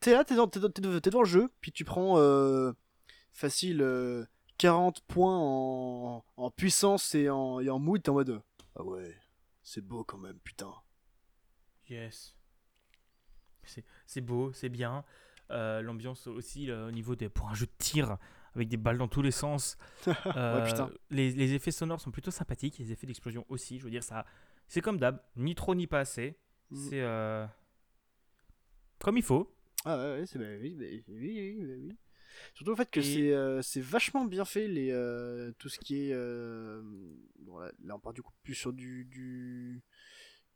t'es 0.00 0.12
là, 0.12 0.24
t'es 0.24 0.34
dans, 0.34 0.46
dans, 0.46 1.20
le 1.20 1.26
jeu, 1.26 1.52
puis 1.60 1.72
tu 1.72 1.84
prends 1.84 2.16
facile 3.32 3.82
euh, 3.82 4.24
40 4.58 5.02
points 5.02 5.38
en, 5.38 6.24
en 6.36 6.50
puissance 6.50 7.14
et 7.14 7.28
en, 7.28 7.60
et 7.60 7.68
en 7.68 7.78
mood, 7.78 8.02
t'es 8.02 8.08
en 8.08 8.14
mode 8.14 8.42
ah 8.76 8.82
ouais, 8.82 9.14
c'est 9.62 9.82
beau 9.82 10.04
quand 10.04 10.18
même, 10.18 10.38
putain. 10.40 10.72
Yes. 11.88 12.34
C'est 14.06 14.20
beau, 14.20 14.52
c'est 14.52 14.68
bien. 14.68 15.04
L'ambiance 15.50 16.26
aussi 16.26 16.70
au 16.70 16.90
niveau 16.90 17.16
des 17.16 17.28
pour 17.28 17.48
un 17.48 17.54
jeu 17.54 17.66
de 17.66 17.72
tir 17.78 18.16
avec 18.56 18.68
des 18.68 18.76
balles 18.76 18.98
dans 18.98 19.08
tous 19.08 19.22
les 19.22 19.30
sens. 19.30 19.76
Euh, 20.36 20.66
les, 21.10 21.30
les 21.32 21.54
effets 21.54 21.70
sonores 21.70 22.00
sont 22.00 22.10
plutôt 22.10 22.30
sympathiques, 22.30 22.78
les 22.78 22.92
effets 22.92 23.06
d'explosion 23.06 23.44
aussi. 23.48 23.78
Je 23.78 23.84
veux 23.84 23.90
dire 23.90 24.02
ça, 24.02 24.26
c'est 24.66 24.80
comme 24.80 24.98
d'hab, 24.98 25.20
ni 25.36 25.54
trop 25.54 25.74
ni 25.74 25.86
pas 25.86 26.00
assez. 26.00 26.36
Mm. 26.70 26.76
C'est 26.76 27.00
euh, 27.00 27.46
comme 28.98 29.16
il 29.16 29.22
faut. 29.22 29.54
Ah 29.84 29.96
ouais, 29.96 30.20
ouais 30.20 30.26
c'est 30.26 30.38
bah, 30.38 30.44
oui, 30.60 30.74
bah, 30.74 30.84
oui, 30.84 31.04
oui, 31.08 31.56
oui, 31.60 31.74
oui. 31.88 31.96
Surtout 32.54 32.72
le 32.72 32.76
fait 32.76 32.90
que 32.90 33.00
c'est 33.00 33.32
euh, 33.32 33.62
c'est 33.62 33.80
vachement 33.80 34.24
bien 34.24 34.44
fait 34.44 34.68
les 34.68 34.90
euh, 34.90 35.52
tout 35.58 35.68
ce 35.68 35.78
qui 35.78 36.08
est 36.08 36.12
euh, 36.12 36.82
bon, 37.38 37.58
là, 37.58 37.72
là, 37.84 37.96
on 37.96 38.00
part 38.00 38.12
du 38.12 38.22
coup 38.22 38.32
plus 38.42 38.54
sur 38.54 38.72
du 38.72 39.04
du 39.04 39.82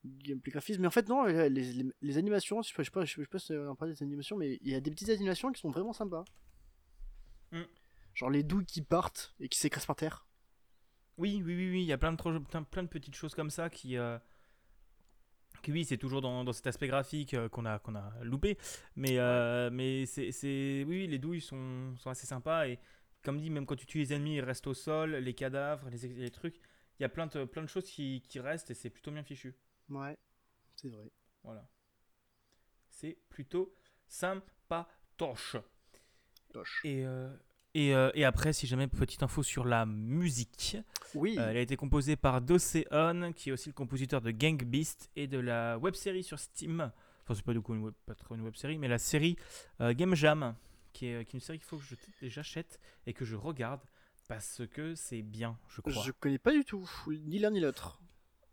gameplay 0.04 0.50
graphisme 0.50 0.82
mais 0.82 0.88
en 0.88 0.90
fait 0.90 1.08
non 1.08 1.24
les, 1.24 1.48
les, 1.48 1.86
les 2.00 2.18
animations 2.18 2.60
je 2.62 2.68
sais 2.68 2.74
pas 2.74 2.82
je 2.82 2.88
sais 2.88 2.92
pas, 2.92 3.04
je 3.04 3.14
sais 3.14 3.26
pas 3.26 3.38
si 3.38 3.52
on 3.52 3.74
parle 3.76 3.92
des 3.92 4.02
animations 4.02 4.36
mais 4.36 4.58
il 4.62 4.70
y 4.70 4.74
a 4.74 4.80
des 4.80 4.90
petites 4.90 5.08
animations 5.10 5.52
qui 5.52 5.60
sont 5.60 5.70
vraiment 5.70 5.92
sympas 5.92 6.24
Mm. 7.52 7.62
Genre 8.20 8.30
les 8.30 8.44
douilles 8.44 8.66
qui 8.66 8.82
partent 8.82 9.34
et 9.40 9.48
qui 9.48 9.58
s'écrasent 9.58 9.86
par 9.86 9.96
terre 9.96 10.26
Oui, 11.18 11.42
oui, 11.44 11.54
oui, 11.54 11.70
oui, 11.70 11.82
il 11.82 11.86
y 11.86 11.92
a 11.92 11.98
plein 11.98 12.12
de, 12.12 12.38
plein, 12.38 12.82
de 12.82 12.88
petites 12.88 13.14
choses 13.14 13.34
comme 13.34 13.50
ça 13.50 13.70
qui. 13.70 13.96
euh, 13.96 14.18
qui 15.62 15.72
oui, 15.72 15.84
c'est 15.84 15.98
toujours 15.98 16.22
dans, 16.22 16.42
dans 16.44 16.52
cet 16.52 16.66
aspect 16.66 16.86
graphique 16.88 17.34
euh, 17.34 17.48
qu'on 17.48 17.66
a, 17.66 17.78
qu'on 17.78 17.94
a 17.94 18.12
loupé. 18.22 18.56
Mais, 18.96 19.18
euh, 19.18 19.68
mais 19.70 20.06
c'est, 20.06 20.32
c'est- 20.32 20.84
oui, 20.86 21.00
oui, 21.02 21.06
les 21.06 21.18
douilles 21.18 21.40
sont, 21.42 21.94
sont 21.98 22.10
assez 22.10 22.26
sympas. 22.26 22.66
Et, 22.68 22.78
comme 23.22 23.38
dit, 23.38 23.50
même 23.50 23.66
quand 23.66 23.76
tu 23.76 23.86
tues 23.86 23.98
les 23.98 24.12
ennemis, 24.14 24.36
ils 24.36 24.40
restent 24.40 24.66
au 24.66 24.74
sol, 24.74 25.16
les 25.16 25.34
cadavres, 25.34 25.88
les, 25.90 26.08
les 26.08 26.30
trucs. 26.30 26.56
Il 26.98 27.02
y 27.02 27.06
a 27.06 27.08
plein 27.10 27.26
de, 27.26 27.44
plein 27.44 27.62
de 27.62 27.68
choses 27.68 27.84
qui, 27.90 28.22
qui 28.28 28.40
restent 28.40 28.70
et 28.70 28.74
c'est 28.74 28.90
plutôt 28.90 29.10
bien 29.10 29.22
fichu. 29.22 29.54
Ouais, 29.90 30.16
c'est 30.76 30.88
vrai. 30.90 31.10
Voilà. 31.42 31.68
C'est 32.90 33.16
plutôt 33.30 33.74
sympatoche. 34.06 35.56
Toche. 36.52 36.82
Et, 36.84 37.04
euh, 37.06 37.30
et, 37.74 37.94
euh, 37.94 38.10
et 38.14 38.24
après, 38.24 38.52
si 38.52 38.66
jamais, 38.66 38.86
petite 38.88 39.22
info 39.22 39.42
sur 39.42 39.64
la 39.64 39.86
musique. 39.86 40.76
Oui. 41.14 41.36
Euh, 41.38 41.50
elle 41.50 41.56
a 41.56 41.60
été 41.60 41.76
composée 41.76 42.16
par 42.16 42.40
Doseon, 42.40 43.32
qui 43.34 43.50
est 43.50 43.52
aussi 43.52 43.68
le 43.68 43.74
compositeur 43.74 44.20
de 44.20 44.30
Gang 44.30 44.62
Beast 44.64 45.10
et 45.16 45.26
de 45.26 45.38
la 45.38 45.78
web 45.78 45.94
série 45.94 46.22
sur 46.22 46.38
Steam. 46.38 46.90
Enfin, 47.22 47.34
c'est 47.34 47.44
pas 47.44 47.52
du 47.52 47.60
coup 47.60 47.74
une 47.74 47.82
web, 47.84 47.94
pas 48.06 48.14
trop 48.14 48.34
une 48.34 48.42
web 48.42 48.56
série, 48.56 48.78
mais 48.78 48.88
la 48.88 48.98
série 48.98 49.36
euh, 49.80 49.92
Game 49.94 50.14
Jam, 50.14 50.54
qui 50.92 51.06
est, 51.06 51.24
qui 51.24 51.36
est 51.36 51.38
une 51.38 51.44
série 51.44 51.58
qu'il 51.58 51.66
faut 51.68 51.76
que 51.78 51.84
je- 51.84 52.28
j'achète 52.28 52.80
et 53.06 53.12
que 53.12 53.24
je 53.24 53.36
regarde 53.36 53.80
parce 54.28 54.62
que 54.72 54.94
c'est 54.94 55.22
bien, 55.22 55.58
je 55.68 55.80
crois. 55.80 56.02
Je 56.04 56.12
connais 56.12 56.38
pas 56.38 56.52
du 56.52 56.64
tout, 56.64 56.88
ni 57.08 57.38
l'un 57.38 57.50
ni 57.50 57.60
l'autre. 57.60 58.00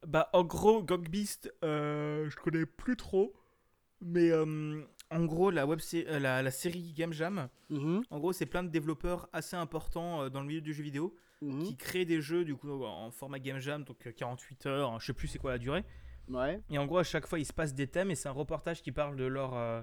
Bah, 0.05 0.29
en 0.33 0.43
gros, 0.43 0.83
Gang 0.83 1.07
Beast, 1.09 1.51
euh, 1.63 2.29
je 2.29 2.35
connais 2.35 2.65
plus 2.65 2.95
trop. 2.97 3.33
Mais 3.99 4.29
euh, 4.29 4.83
en 5.11 5.25
gros, 5.25 5.51
la, 5.51 5.65
web 5.65 5.79
euh, 5.93 6.19
la, 6.19 6.41
la 6.41 6.51
série 6.51 6.93
Game 6.93 7.13
Jam, 7.13 7.49
Mhm, 7.69 8.03
en 8.09 8.19
gros, 8.19 8.33
c'est 8.33 8.45
plein 8.45 8.63
de 8.63 8.69
développeurs 8.69 9.29
assez 9.33 9.55
importants 9.55 10.23
euh, 10.23 10.29
dans 10.29 10.41
le 10.41 10.47
milieu 10.47 10.61
du 10.61 10.73
jeu 10.73 10.83
vidéo 10.83 11.15
mhm. 11.41 11.63
qui 11.63 11.75
créent 11.75 12.05
des 12.05 12.21
jeux 12.21 12.45
du 12.45 12.55
coup 12.55 12.83
en 12.83 13.11
format 13.11 13.39
Game 13.39 13.59
Jam, 13.59 13.83
donc 13.83 14.05
euh, 14.07 14.11
48 14.11 14.65
heures, 14.65 14.91
hein, 14.91 14.97
je 14.99 15.05
sais 15.07 15.13
plus 15.13 15.27
c'est 15.27 15.39
quoi 15.39 15.51
la 15.51 15.57
durée. 15.57 15.83
Ouais. 16.29 16.61
Et 16.69 16.77
en 16.77 16.85
gros, 16.85 16.97
à 16.97 17.03
chaque 17.03 17.25
fois, 17.27 17.39
il 17.39 17.45
se 17.45 17.53
passe 17.53 17.73
des 17.73 17.87
thèmes 17.87 18.11
et 18.11 18.15
c'est 18.15 18.27
un 18.27 18.33
reportage 18.33 18.81
qui 18.81 18.91
parle 18.91 19.15
de 19.15 19.25
leur, 19.25 19.53
euh, 19.55 19.81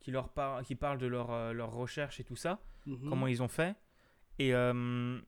qui 0.00 0.10
leur 0.10 0.28
par- 0.28 0.62
qui 0.62 0.74
parle 0.74 0.98
de 0.98 1.06
leur, 1.06 1.30
euh, 1.30 1.52
leur 1.52 1.72
recherche 1.72 2.20
et 2.20 2.24
tout 2.24 2.36
ça, 2.36 2.60
mhm. 2.86 3.08
comment 3.08 3.26
ils 3.26 3.42
ont 3.42 3.48
fait. 3.48 3.74
Et, 4.38 4.54
euh, 4.54 5.20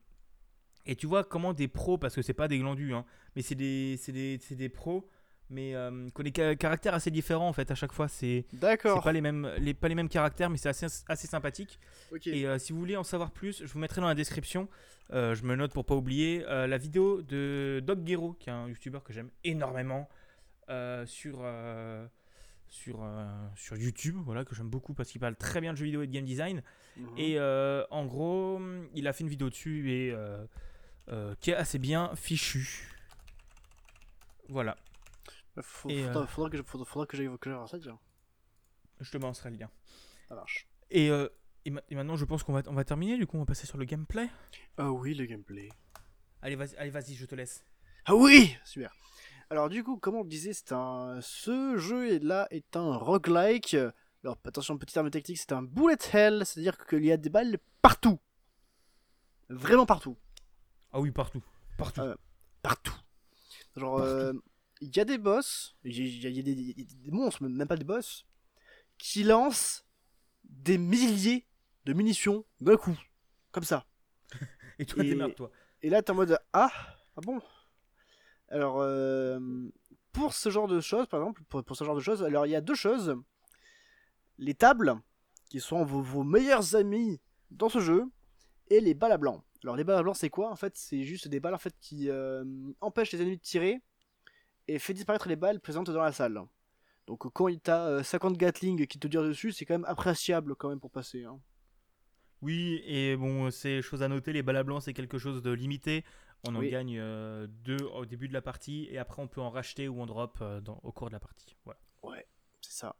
et 0.85 0.95
tu 0.95 1.07
vois 1.07 1.23
comment 1.23 1.53
des 1.53 1.67
pros, 1.67 1.97
parce 1.97 2.15
que 2.15 2.21
c'est 2.21 2.33
pas 2.33 2.47
des 2.47 2.59
glandus, 2.59 2.93
hein, 2.93 3.05
mais 3.35 3.41
c'est 3.41 3.55
des, 3.55 3.99
des, 4.07 4.37
c'est 4.41 4.55
des 4.55 4.69
pros, 4.69 5.07
mais 5.49 5.75
euh, 5.75 6.07
qui 6.09 6.21
ont 6.21 6.23
des 6.23 6.33
ca- 6.35 6.55
caractères 6.55 6.93
assez 6.93 7.11
différents 7.11 7.47
en 7.47 7.53
fait 7.53 7.69
à 7.71 7.75
chaque 7.75 7.91
fois. 7.91 8.07
C'est 8.07 8.45
pas 9.01 9.11
les 9.11 9.21
mêmes, 9.21 9.49
les, 9.59 9.73
pas 9.73 9.87
les 9.87 9.95
mêmes 9.95 10.09
caractères, 10.09 10.49
mais 10.49 10.57
c'est 10.57 10.69
assez, 10.69 10.87
assez 11.07 11.27
sympathique. 11.27 11.79
Et 12.33 12.47
euh, 12.47 12.57
si 12.57 12.73
vous 12.73 12.79
voulez 12.79 12.97
en 12.97 13.03
savoir 13.03 13.31
plus, 13.31 13.63
je 13.65 13.71
vous 13.71 13.79
mettrai 13.79 14.01
dans 14.01 14.07
la 14.07 14.15
description, 14.15 14.67
euh, 15.13 15.35
je 15.35 15.43
me 15.43 15.55
note 15.55 15.71
pour 15.73 15.85
pas 15.85 15.95
oublier, 15.95 16.43
la 16.47 16.77
vidéo 16.77 17.21
de 17.21 17.81
Doc 17.85 17.99
Gero, 18.05 18.33
qui 18.33 18.49
est 18.49 18.53
un 18.53 18.67
youtubeur 18.67 19.03
que 19.03 19.13
j'aime 19.13 19.29
énormément 19.43 20.09
sur, 21.05 21.45
sur, 22.67 23.07
sur 23.55 23.77
YouTube, 23.77 24.15
voilà, 24.25 24.43
que 24.45 24.55
j'aime 24.55 24.69
beaucoup 24.69 24.93
parce 24.95 25.09
qu'il 25.09 25.21
parle 25.21 25.35
très 25.35 25.61
bien 25.61 25.73
de 25.73 25.77
jeux 25.77 25.85
vidéo 25.85 26.01
et 26.01 26.07
de 26.07 26.11
game 26.11 26.25
design. 26.25 26.63
Mhm. 26.97 27.07
Et 27.17 27.39
en 27.39 28.05
gros, 28.05 28.59
il 28.95 29.07
a 29.07 29.13
fait 29.13 29.23
une 29.23 29.29
vidéo 29.29 29.49
dessus 29.51 29.91
et 29.91 30.15
qui 31.39 31.51
est 31.51 31.55
assez 31.55 31.77
bien 31.77 32.11
fichue. 32.15 32.91
Voilà, 34.49 34.75
Faut- 35.61 35.89
et, 35.89 36.03
faudra, 36.03 36.21
euh, 36.21 36.27
faudra 36.27 36.49
que 36.49 36.63
faudra, 36.63 36.85
faudra 36.85 37.05
que 37.07 37.17
j'aille 37.17 37.27
voir 37.27 37.69
ça, 37.69 37.79
tiens. 37.79 37.99
je 38.99 39.09
te 39.11 39.17
balancerai 39.17 39.51
le 39.51 39.57
lien. 39.57 39.69
Ça 40.27 40.35
marche. 40.35 40.67
Et, 40.91 41.09
euh, 41.09 41.29
et, 41.65 41.69
ma- 41.71 41.81
et 41.89 41.95
maintenant, 41.95 42.15
je 42.17 42.25
pense 42.25 42.43
qu'on 42.43 42.53
va, 42.53 42.61
on 42.67 42.73
va 42.73 42.83
terminer, 42.83 43.17
du 43.17 43.25
coup, 43.25 43.37
on 43.37 43.41
va 43.41 43.45
passer 43.45 43.65
sur 43.67 43.77
le 43.77 43.85
gameplay. 43.85 44.29
Ah 44.77 44.91
oui, 44.91 45.13
le 45.13 45.25
gameplay. 45.25 45.69
Allez, 46.41 46.55
vas-y, 46.55 46.75
allez, 46.75 46.89
vas-y, 46.91 47.15
je 47.15 47.25
te 47.25 47.35
laisse. 47.35 47.63
Ah 48.05 48.15
oui 48.15 48.55
Super. 48.65 48.93
Alors 49.49 49.69
du 49.69 49.83
coup, 49.83 49.97
comme 49.97 50.15
on 50.15 50.23
le 50.23 50.29
disait, 50.29 50.53
c'est 50.53 50.71
un... 50.71 51.19
ce 51.21 51.77
jeu 51.77 52.11
est 52.13 52.19
là 52.19 52.47
est 52.51 52.75
un 52.75 52.97
roguelike. 52.97 53.75
Alors 54.23 54.37
attention, 54.43 54.77
petit 54.77 54.93
terme 54.93 55.09
technique, 55.11 55.37
c'est 55.37 55.51
un 55.53 55.61
bullet 55.61 55.97
hell, 56.13 56.43
c'est-à-dire 56.45 56.77
qu'il 56.85 57.05
y 57.05 57.11
a 57.11 57.17
des 57.17 57.29
balles 57.29 57.57
partout. 57.81 58.19
Vraiment 59.49 59.85
partout. 59.85 60.17
Ah 60.91 60.99
oui, 60.99 61.11
partout. 61.11 61.43
Partout. 61.77 62.01
Ah, 62.01 62.15
Partout. 62.63 62.95
Genre, 63.75 63.97
Partout. 63.99 64.43
Il 64.81 64.95
y 64.95 64.99
a 64.99 65.05
des 65.05 65.17
boss, 65.17 65.75
il 65.83 66.23
y 66.23 66.25
a, 66.25 66.29
y 66.29 66.39
y 66.39 66.85
des, 66.85 67.11
monstres, 67.11 67.43
même 67.43 67.67
pas 67.67 67.77
des 67.77 67.83
boss, 67.83 68.25
qui 68.97 69.23
lancent 69.23 69.85
des 70.43 70.77
milliers 70.77 71.45
de 71.85 71.93
munitions 71.93 72.45
d'un 72.61 72.77
coup. 72.77 72.97
Comme 73.51 73.63
ça. 73.63 73.85
Et 74.79 74.85
toi, 74.85 75.03
et- 75.03 75.09
démerde-toi. 75.09 75.51
Et 75.81 75.89
là, 75.89 76.01
t'es 76.01 76.11
en 76.11 76.15
mode 76.15 76.37
Ah, 76.51 76.71
ah 77.15 77.21
bon? 77.21 77.41
Alors, 78.49 78.81
euh, 78.81 79.39
pour 80.11 80.33
ce 80.33 80.49
genre 80.49 80.67
de 80.67 80.81
choses, 80.81 81.07
par 81.07 81.21
exemple, 81.21 81.43
pour, 81.47 81.63
pour 81.63 81.77
ce 81.77 81.83
genre 81.83 81.95
de 81.95 82.01
choses, 82.01 82.23
alors 82.23 82.45
il 82.45 82.49
y 82.49 82.55
a 82.55 82.61
deux 82.61 82.75
choses. 82.75 83.15
Les 84.37 84.53
tables, 84.53 84.99
qui 85.49 85.61
sont 85.61 85.85
vos, 85.85 86.01
vos 86.01 86.23
meilleurs 86.23 86.75
amis 86.75 87.21
dans 87.51 87.69
ce 87.69 87.79
jeu, 87.79 88.05
et 88.67 88.81
les 88.81 88.93
balles 88.93 89.13
à 89.13 89.17
blanc. 89.17 89.43
Alors, 89.63 89.75
les 89.75 89.83
balles 89.83 89.99
à 89.99 90.03
blanc, 90.03 90.13
c'est 90.13 90.29
quoi? 90.29 90.51
En 90.51 90.55
fait, 90.55 90.75
c'est 90.75 91.03
juste 91.03 91.27
des 91.27 91.39
balles 91.39 91.53
en 91.55 91.59
fait, 91.59 91.75
qui 91.79 92.09
euh, 92.09 92.43
empêchent 92.81 93.13
les 93.13 93.21
ennemis 93.21 93.37
de 93.37 93.41
tirer 93.41 93.81
et 94.67 94.79
fait 94.79 94.93
disparaître 94.93 95.27
les 95.27 95.35
balles 95.35 95.59
présentes 95.59 95.89
dans 95.89 96.01
la 96.01 96.11
salle. 96.11 96.39
Donc, 97.07 97.31
quand 97.33 97.47
il 97.47 97.59
t'a 97.59 97.85
euh, 97.87 98.03
50 98.03 98.35
Gatling 98.37 98.87
qui 98.87 98.97
te 98.99 99.07
tirent 99.07 99.23
dessus, 99.23 99.51
c'est 99.51 99.65
quand 99.65 99.75
même 99.75 99.85
appréciable 99.85 100.55
quand 100.55 100.69
même 100.69 100.79
pour 100.79 100.91
passer. 100.91 101.23
hein. 101.23 101.39
Oui, 102.41 102.81
et 102.85 103.15
bon, 103.15 103.49
c'est 103.51 103.81
chose 103.81 104.03
à 104.03 104.07
noter, 104.07 104.33
les 104.33 104.43
balles 104.43 104.57
à 104.57 104.63
blanc, 104.63 104.79
c'est 104.79 104.93
quelque 104.93 105.17
chose 105.17 105.41
de 105.41 105.51
limité. 105.51 106.03
On 106.47 106.55
en 106.55 106.59
Oui. 106.59 106.69
gagne 106.69 106.97
euh, 106.99 107.47
deux 107.47 107.83
au 107.95 108.05
début 108.05 108.27
de 108.27 108.33
la 108.33 108.41
partie, 108.41 108.87
et 108.91 108.97
après, 108.97 109.21
on 109.21 109.27
peut 109.27 109.41
en 109.41 109.49
racheter 109.49 109.87
ou 109.87 110.01
en 110.01 110.05
drop 110.05 110.37
euh, 110.41 110.61
dans- 110.61 110.79
au 110.83 110.91
cours 110.91 111.07
de 111.07 111.13
la 111.13 111.19
partie. 111.19 111.55
Voilà. 111.63 111.79
Ouais, 112.03 112.27
c'est 112.61 112.73
ça. 112.73 112.95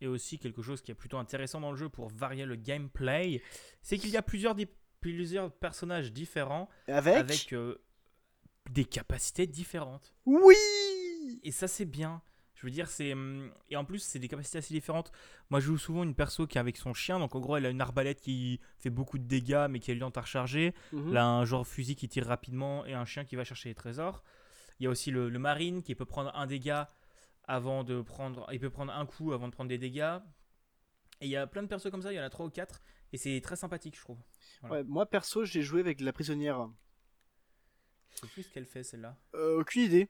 Et 0.00 0.06
aussi, 0.06 0.38
quelque 0.38 0.62
chose 0.62 0.80
qui 0.80 0.90
est 0.90 0.94
plutôt 0.94 1.18
intéressant 1.18 1.60
dans 1.60 1.70
le 1.70 1.76
jeu 1.76 1.88
pour 1.88 2.08
varier 2.08 2.46
le 2.46 2.56
gameplay, 2.56 3.42
c'est 3.82 3.98
qu'il 3.98 4.10
y 4.10 4.16
a 4.16 4.22
plusieurs, 4.22 4.56
plusieurs 5.00 5.52
personnages 5.52 6.10
différents 6.12 6.68
Avec, 6.88 7.16
avec 7.16 7.54
des 8.70 8.84
capacités 8.84 9.46
différentes. 9.46 10.14
Oui 10.26 11.40
Et 11.42 11.52
ça, 11.52 11.68
c'est 11.68 11.84
bien. 11.84 12.22
Je 12.54 12.66
veux 12.66 12.70
dire, 12.70 12.88
c'est. 12.90 13.12
hum, 13.12 13.50
Et 13.68 13.76
en 13.76 13.84
plus, 13.84 13.98
c'est 14.00 14.18
des 14.18 14.28
capacités 14.28 14.58
assez 14.58 14.74
différentes. 14.74 15.10
Moi, 15.50 15.60
je 15.60 15.66
joue 15.66 15.78
souvent 15.78 16.02
une 16.04 16.14
perso 16.14 16.46
qui 16.46 16.58
est 16.58 16.60
avec 16.60 16.76
son 16.76 16.92
chien. 16.94 17.18
Donc, 17.18 17.34
en 17.34 17.40
gros, 17.40 17.56
elle 17.56 17.66
a 17.66 17.70
une 17.70 17.80
arbalète 17.80 18.20
qui 18.20 18.60
fait 18.78 18.90
beaucoup 18.90 19.18
de 19.18 19.24
dégâts, 19.24 19.66
mais 19.70 19.80
qui 19.80 19.90
est 19.90 19.94
lente 19.94 20.16
à 20.18 20.20
recharger. 20.22 20.74
Elle 21.10 21.16
a 21.16 21.26
un 21.26 21.44
genre 21.44 21.66
fusil 21.66 21.96
qui 21.96 22.08
tire 22.08 22.26
rapidement 22.26 22.84
et 22.86 22.94
un 22.94 23.04
chien 23.04 23.24
qui 23.24 23.34
va 23.36 23.44
chercher 23.44 23.70
les 23.70 23.74
trésors. 23.74 24.22
Il 24.78 24.84
y 24.84 24.86
a 24.86 24.90
aussi 24.90 25.10
le, 25.10 25.28
le 25.28 25.38
marine 25.38 25.82
qui 25.82 25.94
peut 25.94 26.04
prendre 26.06 26.34
un 26.36 26.46
dégât 26.46 26.88
avant 27.44 27.82
de 27.82 28.02
prendre. 28.02 28.46
Il 28.52 28.60
peut 28.60 28.70
prendre 28.70 28.92
un 28.92 29.06
coup 29.06 29.32
avant 29.32 29.48
de 29.48 29.52
prendre 29.52 29.68
des 29.68 29.78
dégâts. 29.78 30.18
Et 31.22 31.26
il 31.26 31.30
y 31.30 31.36
a 31.36 31.46
plein 31.46 31.62
de 31.62 31.68
persos 31.68 31.90
comme 31.90 32.02
ça, 32.02 32.12
il 32.12 32.16
y 32.16 32.20
en 32.20 32.22
a 32.24 32.30
3 32.30 32.46
ou 32.46 32.50
4. 32.50 32.80
Et 33.12 33.18
c'est 33.18 33.40
très 33.42 33.56
sympathique, 33.56 33.96
je 33.96 34.00
trouve. 34.00 34.18
Voilà. 34.60 34.76
Ouais, 34.76 34.84
moi 34.84 35.06
perso, 35.06 35.44
j'ai 35.44 35.62
joué 35.62 35.80
avec 35.80 36.00
la 36.00 36.12
prisonnière. 36.12 36.68
Je 38.22 38.26
sais 38.26 38.32
plus 38.32 38.42
ce 38.42 38.50
qu'elle 38.50 38.66
fait, 38.66 38.82
celle-là. 38.84 39.16
Euh, 39.34 39.60
aucune 39.60 39.82
idée. 39.82 40.08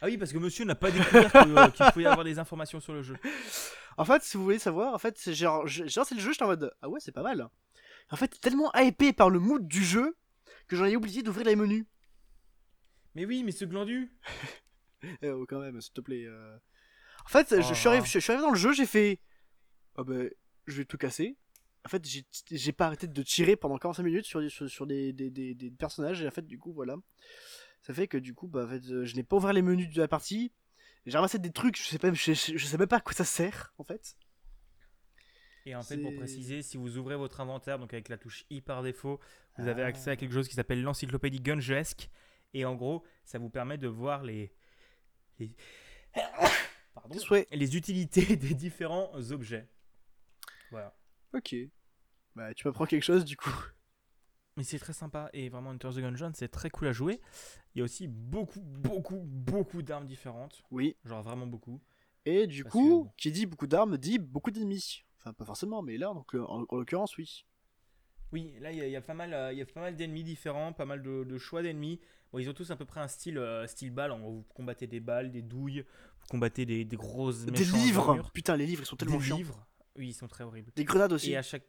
Ah 0.00 0.06
oui, 0.06 0.16
parce 0.16 0.32
que 0.32 0.38
monsieur 0.38 0.64
n'a 0.64 0.74
pas 0.76 0.90
découvert 0.90 1.34
euh, 1.36 1.68
qu'il 1.70 1.84
pouvait 1.92 2.04
y 2.04 2.06
avoir 2.06 2.24
des 2.24 2.38
informations 2.38 2.78
sur 2.80 2.92
le 2.92 3.02
jeu. 3.02 3.16
En 3.96 4.04
fait, 4.04 4.22
si 4.22 4.36
vous 4.36 4.44
voulez 4.44 4.60
savoir, 4.60 4.94
en 4.94 4.98
fait, 4.98 5.18
j'ai 5.32 5.44
lancé 5.44 6.14
le 6.14 6.20
jeu, 6.20 6.32
j'étais 6.32 6.44
en 6.44 6.48
mode 6.48 6.72
ah 6.82 6.88
ouais, 6.88 7.00
c'est 7.00 7.10
pas 7.12 7.22
mal. 7.22 7.48
En 8.10 8.16
fait, 8.16 8.40
tellement 8.40 8.72
hypé 8.74 9.12
par 9.12 9.28
le 9.28 9.40
mood 9.40 9.66
du 9.66 9.84
jeu 9.84 10.16
que 10.68 10.76
j'en 10.76 10.84
ai 10.84 10.94
oublié 10.96 11.22
d'ouvrir 11.22 11.46
les 11.46 11.56
menus. 11.56 11.84
Mais 13.16 13.24
oui, 13.26 13.42
mais 13.42 13.50
ce 13.52 13.64
glandu 13.64 14.10
Eh 15.22 15.30
oh, 15.30 15.44
quand 15.48 15.58
même, 15.60 15.80
s'il 15.80 15.92
te 15.92 16.00
plaît. 16.00 16.24
euh. 16.26 16.56
En 17.24 17.28
fait, 17.28 17.56
je, 17.56 17.60
je 17.62 17.74
suis 17.74 17.88
arrivé, 17.88 18.02
Oh. 18.04 18.06
je, 18.06 18.12
je 18.12 18.18
suis 18.20 18.32
arrivé 18.32 18.46
dans 18.46 18.52
le 18.52 18.58
jeu, 18.58 18.72
j'ai 18.72 18.86
fait 18.86 19.20
oh 19.96 20.04
ben, 20.04 20.30
je 20.66 20.76
vais 20.76 20.84
tout 20.84 20.96
casser. 20.96 21.36
En 21.86 21.88
fait, 21.88 22.04
j'ai- 22.06 22.72
pas 22.72 22.86
arrêté 22.86 23.06
de 23.06 23.22
tirer 23.22 23.56
pendant 23.56 23.78
45 23.78 24.02
minutes 24.02 24.24
sur, 24.26 24.40
des- 24.40 24.48
sur, 24.50 24.68
sur 24.68 24.86
des, 24.86 25.12
des, 25.12 25.30
des, 25.30 25.54
des 25.54 25.70
personnages 25.70 26.20
et 26.22 26.28
en 26.28 26.30
fait, 26.30 26.46
du 26.46 26.58
coup, 26.58 26.72
voilà. 26.72 26.96
Ça 27.82 27.94
fait 27.94 28.08
que 28.08 28.18
du 28.18 28.34
coup, 28.34 28.48
bah, 28.48 28.64
en 28.64 28.68
fait, 28.68 28.84
euh, 28.90 29.04
je 29.04 29.14
n'ai 29.16 29.22
pas 29.22 29.36
ouvert 29.36 29.52
les 29.52 29.62
menus 29.62 29.88
de 29.88 30.00
la 30.00 30.08
partie. 30.08 30.52
J'ai 31.06 31.16
ramassé 31.16 31.38
des 31.38 31.50
trucs, 31.52 31.78
je 31.78 31.84
sais 31.88 31.98
pas, 31.98 32.12
je, 32.12 32.32
je- 32.34 32.56
je 32.58 32.66
sais 32.66 32.76
même 32.76 32.88
pas 32.88 32.96
à 32.96 33.00
quoi 33.00 33.14
ça 33.14 33.24
sert 33.24 33.72
en 33.78 33.84
fait. 33.84 34.18
Et 35.64 35.74
en 35.74 35.82
fait, 35.82 35.96
pour 35.98 36.14
préciser, 36.14 36.62
si 36.62 36.76
vous 36.78 36.96
ouvrez 36.98 37.16
votre 37.16 37.40
inventaire, 37.40 37.78
donc 37.78 37.92
avec 37.92 38.08
la 38.08 38.16
touche 38.18 38.44
I 38.50 38.60
par 38.60 38.82
défaut, 38.82 39.20
vous 39.58 39.68
avez 39.68 39.82
Ah. 39.82 39.86
accès 39.86 40.10
à 40.10 40.16
quelque 40.16 40.32
chose 40.32 40.48
qui 40.48 40.54
s'appelle 40.54 40.82
l'encyclopédie 40.82 41.40
Gungesque. 41.40 42.08
Et 42.54 42.64
en 42.64 42.74
gros, 42.74 43.04
ça 43.24 43.38
vous 43.38 43.50
permet 43.50 43.76
de 43.78 43.86
voir 43.88 44.22
les. 44.22 44.50
les... 45.38 45.54
Pardon. 46.94 47.16
Les 47.52 47.76
utilités 47.76 48.36
des 48.36 48.54
différents 48.54 49.12
objets. 49.30 49.68
Voilà. 50.70 50.94
Ok. 51.34 51.54
Bah, 52.36 52.54
tu 52.54 52.66
m'apprends 52.66 52.86
quelque 52.86 53.02
chose 53.02 53.24
du 53.24 53.36
coup. 53.36 53.50
Mais 54.56 54.64
c'est 54.64 54.78
très 54.78 54.92
sympa 54.92 55.30
et 55.32 55.48
vraiment 55.48 55.70
Enter 55.70 55.88
the 55.90 55.98
Gungeon, 56.00 56.32
c'est 56.34 56.48
très 56.48 56.68
cool 56.70 56.88
à 56.88 56.92
jouer. 56.92 57.20
Il 57.74 57.78
y 57.78 57.80
a 57.80 57.84
aussi 57.84 58.08
beaucoup, 58.08 58.60
beaucoup, 58.60 59.20
beaucoup 59.24 59.82
d'armes 59.82 60.06
différentes. 60.06 60.62
Oui. 60.70 60.96
Genre 61.04 61.22
vraiment 61.22 61.46
beaucoup. 61.46 61.80
Et 62.24 62.46
du 62.46 62.64
Parce 62.64 62.72
coup, 62.72 63.04
que- 63.04 63.22
qui 63.22 63.30
dit 63.32 63.46
beaucoup 63.46 63.66
d'armes 63.68 63.96
dit 63.96 64.18
beaucoup 64.18 64.50
d'ennemis. 64.50 65.04
Enfin, 65.18 65.32
pas 65.32 65.44
forcément, 65.44 65.82
mais 65.82 65.96
là, 65.96 66.12
donc, 66.12 66.34
en, 66.34 66.64
en 66.68 66.76
l'occurrence, 66.76 67.16
oui. 67.18 67.44
Oui, 68.32 68.54
là 68.60 68.72
il 68.72 68.78
y, 68.78 68.80
a- 68.82 68.86
il 68.86 68.92
y 68.92 68.96
a 68.96 69.00
pas 69.00 69.14
mal, 69.14 69.32
euh, 69.32 69.52
il 69.52 69.58
y 69.58 69.62
a 69.62 69.66
pas 69.66 69.80
mal 69.80 69.96
d'ennemis 69.96 70.24
différents, 70.24 70.72
pas 70.72 70.84
mal 70.84 71.02
de, 71.02 71.24
de 71.24 71.38
choix 71.38 71.62
d'ennemis. 71.62 72.00
Bon, 72.32 72.38
ils 72.38 72.50
ont 72.50 72.52
tous 72.52 72.70
à 72.70 72.76
peu 72.76 72.84
près 72.84 73.00
un 73.00 73.08
style, 73.08 73.38
euh, 73.38 73.66
style 73.66 73.90
balle. 73.90 74.12
En 74.12 74.18
gros, 74.20 74.32
vous 74.32 74.42
combattez 74.54 74.86
des 74.86 75.00
balles, 75.00 75.30
des 75.30 75.40
douilles, 75.42 75.80
vous 76.20 76.26
combattez 76.28 76.66
des, 76.66 76.84
des 76.84 76.96
grosses 76.96 77.44
Des 77.46 77.64
livres. 77.64 78.22
Putain, 78.34 78.56
les 78.56 78.66
livres, 78.66 78.82
ils 78.82 78.86
sont 78.86 78.96
tellement 78.96 79.18
des 79.18 79.24
chiants. 79.24 79.36
livres. 79.38 79.66
Oui, 79.98 80.08
ils 80.08 80.14
sont 80.14 80.28
très 80.28 80.44
horribles. 80.44 80.72
Des 80.76 80.84
grenades 80.84 81.12
aussi. 81.12 81.32
Et 81.32 81.36
à 81.36 81.42
chaque. 81.42 81.64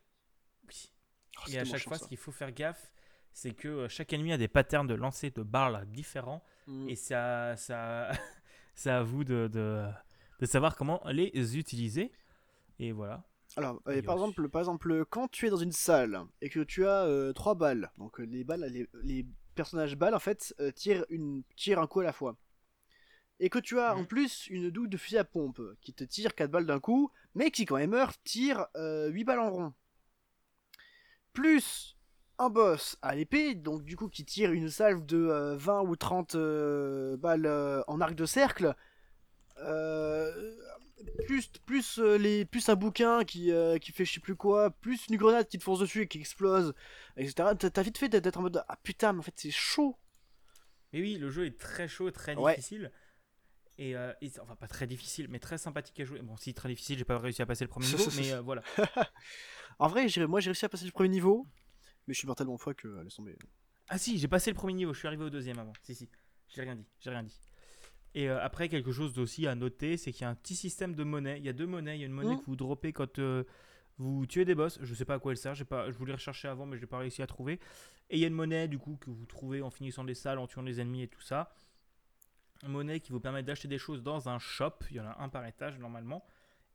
Oui. 0.67 0.91
Oh, 1.37 1.49
Et 1.51 1.57
à 1.59 1.65
chaque 1.65 1.83
fois, 1.83 1.97
ça. 1.97 2.03
ce 2.03 2.07
qu'il 2.09 2.17
faut 2.17 2.31
faire 2.31 2.51
gaffe, 2.51 2.91
c'est 3.33 3.51
que 3.53 3.67
euh, 3.67 3.89
chaque 3.89 4.13
ennemi 4.13 4.31
a 4.31 4.37
des 4.37 4.47
patterns 4.47 4.87
de 4.87 4.93
lancer 4.93 5.31
de 5.31 5.43
balles 5.43 5.85
différents. 5.89 6.43
Mm. 6.67 6.89
Et 6.89 6.95
ça, 6.95 7.55
ça, 7.57 8.09
c'est 8.75 8.91
à 8.91 9.03
vous 9.03 9.23
de, 9.23 9.47
de, 9.51 9.85
de 10.39 10.45
savoir 10.45 10.75
comment 10.75 11.01
les 11.11 11.57
utiliser. 11.57 12.11
Et 12.79 12.91
voilà. 12.91 13.23
Alors, 13.57 13.81
euh, 13.87 14.01
par, 14.03 14.15
exemple, 14.15 14.47
par 14.49 14.61
exemple, 14.61 15.05
quand 15.09 15.27
tu 15.29 15.47
es 15.47 15.49
dans 15.49 15.57
une 15.57 15.71
salle 15.71 16.21
et 16.41 16.49
que 16.49 16.59
tu 16.59 16.85
as 16.85 17.05
euh, 17.05 17.33
trois 17.33 17.55
balles, 17.55 17.91
donc 17.97 18.19
les 18.19 18.43
balles, 18.43 18.65
les, 18.71 18.87
les 19.03 19.25
personnages 19.55 19.95
balles 19.95 20.13
en 20.13 20.19
fait 20.19 20.53
euh, 20.59 20.71
tirent, 20.71 21.03
une, 21.09 21.41
tirent 21.55 21.79
un 21.79 21.87
coup 21.87 22.01
à 22.01 22.03
la 22.03 22.13
fois. 22.13 22.37
Et 23.39 23.49
que 23.49 23.57
tu 23.59 23.79
as 23.79 23.95
en 23.95 24.01
Mhm. 24.01 24.07
plus 24.07 24.47
une 24.47 24.69
douille 24.69 24.89
de 24.89 24.97
fusil 24.97 25.17
à 25.17 25.23
pompe 25.23 25.61
qui 25.81 25.93
te 25.93 26.03
tire 26.03 26.35
4 26.35 26.51
balles 26.51 26.65
d'un 26.67 26.79
coup, 26.79 27.09
mais 27.35 27.51
qui 27.51 27.65
quand 27.65 27.77
elle 27.77 27.89
meurt 27.89 28.19
tire 28.23 28.67
euh, 28.75 29.09
8 29.09 29.23
balles 29.23 29.39
en 29.39 29.51
rond. 29.51 29.73
Plus 31.33 31.95
un 32.37 32.49
boss 32.49 32.97
à 33.01 33.15
l'épée, 33.15 33.53
donc 33.55 33.83
du 33.83 33.95
coup 33.95 34.07
qui 34.07 34.25
tire 34.25 34.51
une 34.51 34.69
salve 34.69 35.05
de 35.05 35.17
euh, 35.17 35.55
20 35.57 35.81
ou 35.81 35.95
30 35.95 36.35
euh, 36.35 37.17
balles 37.17 37.45
euh, 37.45 37.81
en 37.87 38.01
arc 38.01 38.15
de 38.15 38.25
cercle. 38.25 38.75
Euh, 39.57 40.55
plus 41.27 41.47
plus 41.65 41.99
euh, 41.99 42.17
les 42.17 42.45
plus 42.45 42.67
un 42.69 42.75
bouquin 42.75 43.23
qui, 43.25 43.51
euh, 43.51 43.77
qui 43.77 43.91
fait 43.91 44.05
je 44.05 44.13
sais 44.13 44.19
plus 44.19 44.35
quoi, 44.35 44.69
plus 44.69 45.07
une 45.07 45.17
grenade 45.17 45.47
qui 45.47 45.57
te 45.57 45.63
fonce 45.63 45.79
dessus 45.79 46.01
et 46.03 46.07
qui 46.07 46.19
explose, 46.19 46.73
etc. 47.17 47.49
T'as 47.57 47.69
t'as 47.69 47.81
vite 47.83 47.97
fait 47.97 48.09
d'être 48.09 48.37
en 48.37 48.41
mode 48.43 48.63
ah 48.67 48.77
putain 48.83 49.13
mais 49.13 49.19
en 49.19 49.23
fait 49.23 49.33
c'est 49.35 49.51
chaud. 49.51 49.97
Mais 50.93 51.01
oui, 51.01 51.17
le 51.17 51.29
jeu 51.29 51.45
est 51.45 51.59
très 51.59 51.87
chaud, 51.87 52.09
très 52.11 52.35
Ouais. 52.35 52.55
difficile. 52.55 52.91
Et, 53.81 53.95
euh, 53.95 54.11
et 54.21 54.29
enfin, 54.41 54.55
pas 54.57 54.67
très 54.67 54.87
difficile, 54.87 55.27
mais 55.29 55.39
très 55.39 55.57
sympathique 55.57 55.97
à 56.01 56.03
jouer. 56.03 56.21
Bon, 56.21 56.35
si 56.35 56.53
très 56.53 56.67
difficile, 56.67 56.97
j'ai 56.97 57.05
pas 57.05 57.17
réussi 57.17 57.41
à 57.41 57.45
passer 57.45 57.63
le 57.63 57.69
premier 57.69 57.85
niveau, 57.97 58.11
mais 58.17 58.33
euh, 58.33 58.41
voilà. 58.41 58.61
En 59.79 59.87
vrai 59.87 60.05
moi 60.27 60.41
j'ai 60.41 60.49
réussi 60.49 60.65
à 60.65 60.69
passer 60.69 60.85
le 60.85 60.91
premier 60.91 61.07
niveau, 61.07 61.47
mais 62.05 62.13
je 62.13 62.19
suis 62.19 62.27
mort 62.27 62.35
tellement 62.35 62.55
de 62.55 62.59
fois 62.59 62.73
que 62.73 62.87
laisse 63.01 63.15
tomber. 63.15 63.37
Ah 63.87 63.97
si, 63.97 64.17
j'ai 64.19 64.27
passé 64.27 64.51
le 64.51 64.55
premier 64.55 64.73
niveau, 64.73 64.93
je 64.93 64.99
suis 64.99 65.07
arrivé 65.07 65.23
au 65.23 65.29
deuxième 65.29 65.57
avant. 65.57 65.71
Si, 65.83 65.95
si, 65.95 66.09
j'ai 66.49 66.61
rien 66.61 66.75
dit, 66.75 66.85
j'ai 66.99 67.09
rien 67.09 67.23
dit. 67.23 67.39
Et 68.15 68.29
euh, 68.29 68.43
après, 68.43 68.67
quelque 68.67 68.91
chose 68.91 69.17
aussi 69.19 69.47
à 69.47 69.55
noter, 69.55 69.95
c'est 69.95 70.11
qu'il 70.11 70.23
y 70.23 70.25
a 70.25 70.29
un 70.29 70.35
petit 70.35 70.55
système 70.55 70.95
de 70.95 71.03
monnaie. 71.03 71.37
Il 71.39 71.45
y 71.45 71.49
a 71.49 71.53
deux 71.53 71.67
monnaies. 71.67 71.95
Il 71.97 72.01
y 72.01 72.03
a 72.03 72.07
une 72.07 72.11
monnaie 72.11 72.33
Mhm. 72.33 72.39
que 72.41 72.45
vous 72.45 72.55
droppez 72.57 72.91
quand 72.91 73.19
euh, 73.19 73.43
vous 73.97 74.25
tuez 74.25 74.43
des 74.45 74.55
boss. 74.55 74.79
Je 74.81 74.93
sais 74.93 75.05
pas 75.05 75.13
à 75.13 75.19
quoi 75.19 75.31
elle 75.31 75.37
sert. 75.37 75.53
Pas, 75.67 75.89
je 75.91 75.97
voulais 75.97 76.13
rechercher 76.13 76.47
avant, 76.49 76.65
mais 76.65 76.75
je 76.75 76.81
n'ai 76.81 76.87
pas 76.87 76.97
réussi 76.97 77.21
à 77.21 77.27
trouver. 77.27 77.59
Et 78.09 78.17
il 78.17 78.19
y 78.19 78.23
a 78.25 78.27
une 78.27 78.33
monnaie 78.33 78.67
du 78.67 78.79
coup 78.79 78.97
que 78.99 79.09
vous 79.11 79.25
trouvez 79.27 79.61
en 79.61 79.69
finissant 79.69 80.03
les 80.03 80.15
salles, 80.15 80.39
en 80.39 80.47
tuant 80.47 80.63
les 80.63 80.81
ennemis 80.81 81.03
et 81.03 81.07
tout 81.07 81.21
ça. 81.21 81.53
Monnaie 82.67 82.99
qui 82.99 83.11
vous 83.11 83.19
permet 83.19 83.43
d'acheter 83.43 83.67
des 83.67 83.77
choses 83.77 84.03
dans 84.03 84.29
un 84.29 84.39
shop. 84.39 84.73
Il 84.91 84.97
y 84.97 84.99
en 84.99 85.05
a 85.05 85.17
un 85.19 85.29
par 85.29 85.45
étage 85.45 85.79
normalement. 85.79 86.25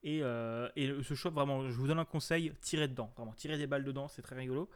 Et, 0.02 0.20
euh, 0.22 0.68
et 0.76 1.02
ce 1.02 1.14
shop, 1.14 1.30
vraiment, 1.30 1.68
je 1.68 1.74
vous 1.74 1.86
donne 1.86 1.98
un 1.98 2.04
conseil 2.04 2.52
tirez 2.60 2.88
dedans. 2.88 3.10
Vraiment, 3.16 3.32
tirez 3.32 3.56
des 3.56 3.66
balles 3.66 3.84
dedans, 3.84 4.06
c'est 4.06 4.22
très 4.22 4.36
rigolo. 4.36 4.68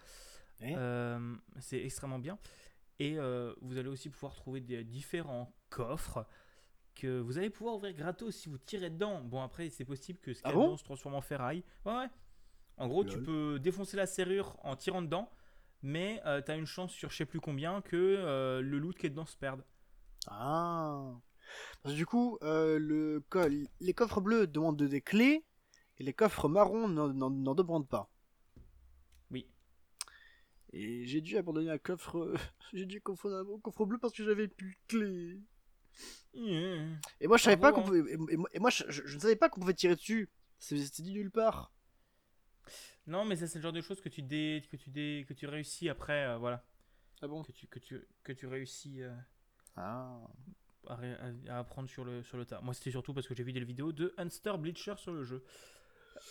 Ouais. 0.60 0.74
Euh, 0.76 1.36
c'est 1.60 1.84
extrêmement 1.84 2.18
bien. 2.18 2.38
Et 2.98 3.18
euh, 3.18 3.54
vous 3.60 3.78
allez 3.78 3.88
aussi 3.88 4.08
pouvoir 4.08 4.34
trouver 4.34 4.60
des 4.60 4.82
différents 4.84 5.54
coffres 5.68 6.26
que 6.94 7.20
vous 7.20 7.38
allez 7.38 7.50
pouvoir 7.50 7.76
ouvrir 7.76 7.94
gratos 7.94 8.34
si 8.34 8.48
vous 8.48 8.58
tirez 8.58 8.90
dedans. 8.90 9.20
Bon, 9.20 9.42
après, 9.42 9.68
c'est 9.68 9.84
possible 9.84 10.18
que 10.18 10.32
ce 10.32 10.40
Ah 10.44 10.52
bon 10.52 10.64
dedans 10.64 10.76
se 10.76 10.84
transforme 10.84 11.14
en 11.14 11.20
ferraille. 11.20 11.62
Ouais, 11.84 11.92
ouais. 11.92 12.08
En 12.78 12.88
gros, 12.88 13.04
tu 13.04 13.22
peux 13.22 13.58
défoncer 13.58 13.96
la 13.96 14.06
serrure 14.06 14.56
en 14.62 14.76
tirant 14.76 15.02
dedans, 15.02 15.30
mais 15.82 16.22
tu 16.44 16.50
as 16.50 16.56
une 16.56 16.66
chance 16.66 16.92
sur 16.92 17.10
je 17.10 17.16
sais 17.16 17.26
plus 17.26 17.40
combien 17.40 17.82
que 17.82 18.60
le 18.62 18.78
loot 18.78 18.96
qui 18.96 19.06
est 19.06 19.10
dedans 19.10 19.26
se 19.26 19.36
perde. 19.36 19.62
Ah. 20.28 21.14
Parce 21.82 21.94
que 21.94 21.98
du 21.98 22.06
coup 22.06 22.38
euh, 22.42 22.78
le 22.78 23.22
co- 23.30 23.48
les 23.80 23.94
coffres 23.94 24.20
bleus 24.20 24.46
demandent 24.46 24.82
des 24.82 25.00
clés 25.02 25.44
et 25.98 26.04
les 26.04 26.12
coffres 26.14 26.48
marrons 26.48 26.88
n'en- 26.88 27.54
demandent 27.54 27.88
pas. 27.88 28.10
Oui. 29.30 29.46
Et 30.72 31.06
j'ai 31.06 31.20
dû 31.20 31.36
abandonner 31.36 31.70
un 31.70 31.78
coffre. 31.78 32.32
j'ai 32.72 32.86
dû 32.86 33.00
confondre 33.00 33.36
un 33.36 33.60
coffre 33.60 33.84
bleu 33.86 33.98
parce 33.98 34.12
que 34.14 34.24
j'avais 34.24 34.48
plus 34.48 34.72
de 34.72 34.78
clés. 34.88 35.40
Et 37.20 37.26
moi 37.26 37.36
je 37.36 37.42
savais 37.44 37.56
pas 37.56 37.72
Bravo, 37.72 37.82
qu'on 37.82 37.82
pouvait. 37.82 38.10
Et, 38.10 38.14
et 38.32 38.36
moi, 38.36 38.48
et 38.52 38.58
moi, 38.58 38.70
je, 38.70 38.84
je- 38.88 39.06
je 39.06 39.14
ne 39.16 39.20
savais 39.20 39.36
pas 39.36 39.48
qu'on 39.48 39.60
pouvait 39.60 39.74
tirer 39.74 39.94
dessus. 39.96 40.28
C'était 40.58 41.02
dit 41.02 41.12
nulle 41.12 41.30
part. 41.30 41.72
Non, 43.06 43.24
mais 43.24 43.36
ça, 43.36 43.46
c'est 43.46 43.58
le 43.58 43.62
genre 43.62 43.72
de 43.72 43.80
choses 43.80 44.00
que 44.00 44.08
tu, 44.08 44.22
dé, 44.22 44.62
que 44.70 44.76
tu, 44.76 44.90
dé, 44.90 45.24
que 45.28 45.32
tu 45.34 45.46
réussis 45.46 45.88
après, 45.88 46.26
euh, 46.26 46.36
voilà. 46.38 46.64
Ah 47.22 47.28
bon? 47.28 47.42
Que 47.42 47.52
tu, 47.52 47.66
que 47.66 47.78
tu, 47.78 48.00
que 48.22 48.32
tu 48.32 48.46
réussis. 48.46 49.02
euh, 49.02 49.14
Ah. 49.78 50.20
à, 50.88 51.58
apprendre 51.58 51.88
sur 51.88 52.04
le, 52.04 52.22
sur 52.22 52.36
le 52.36 52.44
tas. 52.44 52.60
Moi, 52.60 52.74
c'était 52.74 52.90
surtout 52.90 53.14
parce 53.14 53.28
que 53.28 53.34
j'ai 53.34 53.44
vu 53.44 53.52
des 53.52 53.62
vidéos 53.64 53.92
de 53.92 54.12
Hunster 54.16 54.54
Bleacher 54.58 54.94
sur 54.96 55.12
le 55.12 55.24
jeu. 55.24 55.44